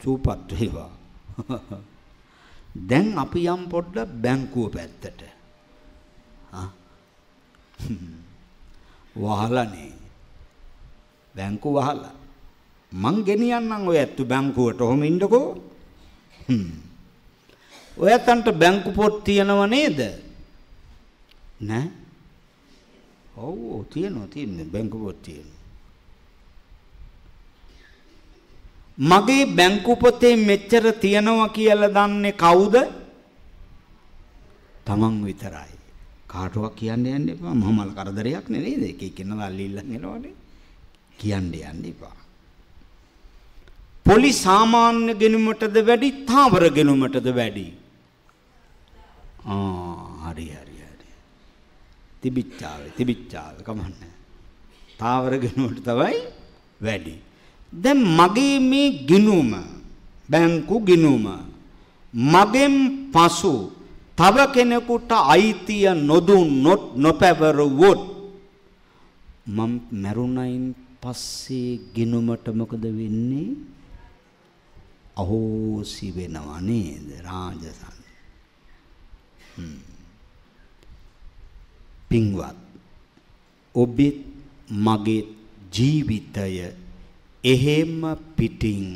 චූපත් 0.01 0.51
වේවා. 0.51 0.91
දැන් 2.89 3.19
අපි 3.19 3.47
යම් 3.47 3.63
පොඩ්ඩක් 3.69 4.11
බැංකුව 4.25 4.73
පැත්තට. 4.75 5.23
ආ. 6.53 6.69
වහලානේ. 9.23 9.93
බැංකු 11.35 11.75
වහලා. 11.75 12.15
මං 12.93 13.17
ගෙනියන්නම් 13.25 13.89
ඔය 13.89 13.99
ඇත්තු 13.99 14.25
බැංකුවට 14.25 14.81
ඔහොම 14.81 15.03
ඉන්නකෝ. 15.03 15.47
හ්ම්. 16.49 16.71
ඔයතන්ට 17.97 18.47
බැංකු 18.61 18.93
පොත් 18.93 19.25
තියනව 19.25 19.67
නේද? 19.69 19.99
නෑ. 21.61 21.91
ඔව් 23.37 23.59
ඔව් 23.75 23.85
තියෙනවා 23.93 24.29
තියෙනවා 24.29 24.73
බැංකු 24.73 24.99
පොත් 24.99 25.23
තියෙනවා. 25.23 25.61
මගේ 28.99 29.47
බැංකු 29.47 29.97
පොතේ 29.97 30.37
මෙච්චර 30.37 30.93
තියනවා 31.01 31.49
කියලා 31.49 31.95
දන්නේ 31.97 32.33
කවුද? 32.33 32.77
තමන් 34.85 35.25
විතරයි. 35.25 35.73
කාටවත් 36.27 36.75
කියන්න 36.77 37.07
යන්න 37.07 37.29
එපා. 37.29 37.55
මහමල් 37.55 37.91
කරදරයක් 37.97 38.49
නෙවෙයිද? 38.49 38.83
එක 38.83 39.03
එක්කෙනා 39.03 39.47
අල්ලිල්ලන් 39.47 39.79
එනවනේ. 39.79 40.35
කියන්න 41.19 41.55
යන්න 41.55 41.85
එපා. 41.85 42.17
පොලි 44.07 44.31
සාමාන්‍ය 44.45 45.13
ගෙනුමටද 45.23 45.77
වැඩි, 45.89 46.09
තාවර 46.31 46.63
ගෙනුමටද 46.79 47.29
වැඩි? 47.39 47.67
ආ 49.47 50.31
හරි 50.31 50.47
හරි 50.55 50.77
හරි. 50.81 51.11
තිබිච්චාවේ 52.23 52.93
තිබිච්චාවේ 52.99 53.67
කමන්නේ. 53.69 54.13
තාවර 55.01 55.33
ගෙනුමට 55.45 55.79
තමයි 55.89 56.19
වැඩි. 56.81 57.15
දැන් 57.73 58.01
මගේ 58.19 58.57
මේ 58.71 58.89
ගිනුම 59.11 59.53
බැංකු 60.29 60.77
ගිනුම 60.89 61.27
මගෙන් 62.15 62.75
පසු 63.15 63.55
තව 64.19 64.37
කෙනෙකුට 64.55 65.11
අයිතිය 65.35 65.87
නොදුන්නොත් 66.09 66.83
නොපැවරුවොත් 67.03 68.03
මම 69.57 69.73
මරුණයින් 70.03 70.67
පස්සේ 71.03 71.81
ගිනුමට 71.95 72.47
මොකද 72.61 72.85
වෙන්නේ 72.99 73.49
අහෝසි 75.17 76.09
වෙනව 76.17 76.49
නේද 76.61 77.07
රාජසන් 77.27 77.99
පින්වත් 82.09 82.59
ඔබෙත් 83.75 84.19
මගේ 84.69 85.23
ජීවිතය 85.73 86.73
එහෙම 87.45 88.01
පිටින් 88.37 88.87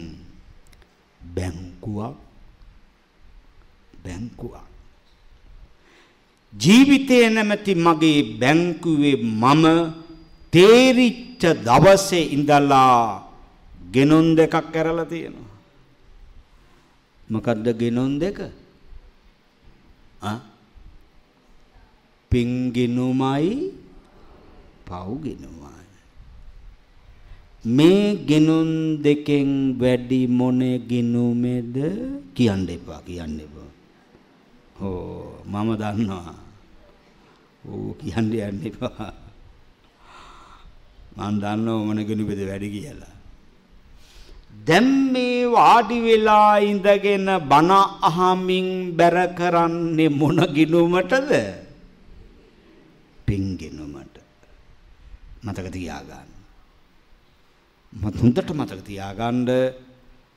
බැංකුවක් 1.20 2.26
බැංකුවක්. 4.06 4.64
ජීවිතය 6.54 7.16
නැමැති 7.28 7.72
මගේ 7.76 8.20
බැංකුවේ 8.40 9.16
මම 9.40 9.64
තේරිච්ච 10.52 11.42
දවසේ 11.66 12.24
ඉඳලා 12.36 13.22
ගෙනුන් 13.92 14.26
දෙකක් 14.38 14.54
කරලා 14.72 15.10
තියෙනවා. 15.10 15.45
මොකද්ද 17.33 17.66
ගෙනුන් 17.81 18.12
දෙක 18.22 18.39
පින්ගිනුමයි 22.31 23.51
පව්ගිනුමයි 24.87 25.77
මේ 27.66 28.14
ගිනුන් 28.29 29.03
දෙකෙන් 29.03 29.74
වැඩි 29.74 30.20
මොන 30.31 30.61
ගිනුමේද 30.87 31.74
කියන්න 32.31 32.62
එපා 32.70 33.03
කියන්න 33.03 33.43
එපා. 33.43 33.70
ඕ 34.79 35.43
මම 35.45 35.68
දන්නවා. 35.74 36.35
ඕ 37.66 37.91
කියන්න 37.99 38.31
යන්න 38.31 38.62
එපා. 38.70 39.11
මම 41.18 41.35
දන්නවා 41.43 41.87
මොන 41.87 42.01
ගිනුමේද 42.07 42.41
වැඩි 42.47 42.68
කියලා. 42.70 43.15
දැන් 44.64 45.12
මේ 45.12 45.46
වාඩි 45.46 45.98
වෙලා 46.00 46.61
ඉඳගෙන 46.61 47.28
බණ 47.50 47.72
අහමින් 48.09 48.96
බැර 48.98 49.16
කරන්නේ 49.38 50.09
මොන 50.11 50.38
ගිනුමටද? 50.57 51.30
පින් 53.26 53.44
ගිනුමට. 53.61 54.16
මතක 55.44 55.66
තියාගන්න. 55.70 56.28
මත 57.92 58.14
හොඳට 58.22 58.50
මතක 58.50 58.80
තියාගන්න 58.88 59.50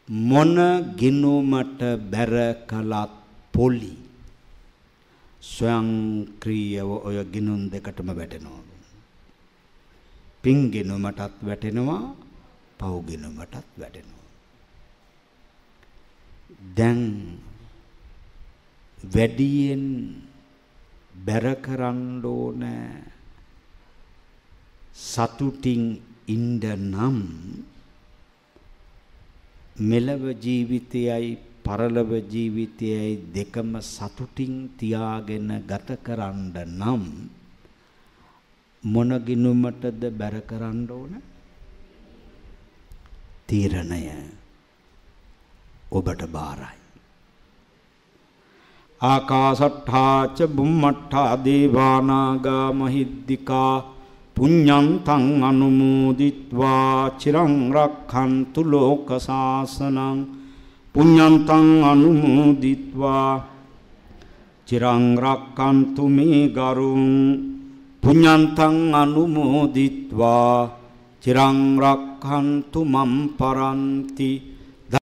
මොන 0.09 0.55
ගිනුමට 0.99 1.81
බැර 2.11 2.33
කළත් 2.69 3.11
පොලි 3.53 3.95
ස්වයංක්‍රීයව 5.41 6.89
ඔය 7.07 7.17
ගිනුම් 7.33 7.61
දෙකටම 7.71 8.09
වැටෙනවා. 8.11 8.63
පින් 10.43 10.57
ගිනුමටත් 10.71 11.19
වැටෙනවා 11.41 12.28
පව් 12.79 12.93
ගිනුමටත් 13.07 13.55
වැටෙනවා. 13.75 14.27
දැන් 16.77 17.01
වැඩියෙන් 19.05 19.85
බැර 21.17 21.45
කරන්න 21.57 22.23
ඕන 22.25 22.63
සතුටින් 25.05 25.83
ඉන්න 26.27 26.59
නම් 26.85 27.17
මෙලව 29.81 30.23
ජීවිතයයි 30.35 31.37
පරලොව 31.65 32.11
ජීවිතයයි 32.25 33.31
දෙකම 33.33 33.71
සතුටින් 33.85 34.53
තියාගෙන 34.77 35.49
ගත 35.61 35.89
කරන්න 36.05 36.55
නම් 36.79 37.03
මොන 38.83 39.11
ගිනුමටද 39.27 40.01
බැර 40.11 40.35
කරන්න 40.41 40.81
ඕන 40.91 41.13
තීරණය 43.49 44.03
ඔබට 45.91 46.21
බාරයි. 46.31 46.79
ආකාසට්ඨාච 49.01 50.37
බුම්මට්ඨා 50.55 51.33
දේවානාගා 51.45 52.67
මහිද්దికා 52.73 53.73
පුඤ්ඤන්තං 54.37 55.25
අනුමෝදිත්වා 55.43 57.11
චිරං 57.19 57.53
රක්ඛන්තු 57.75 58.61
ලෝක 58.63 59.07
සාසනං 59.19 60.19
පුඤ්ඤන්තං 60.95 61.67
අනුමෝදිත්වා 61.83 63.31
චිරං 64.67 65.05
රක්ඛන්තු 65.17 66.03
මේ 66.09 66.41
ගරුං 66.49 67.05
පුඤ්ඤන්තං 68.03 68.77
අනුමෝදිත්වා 68.93 70.78
චිරං 71.23 71.57
රක්칸තු 71.77 72.79
මම් 72.85 73.13
පරන්ති 73.37 74.31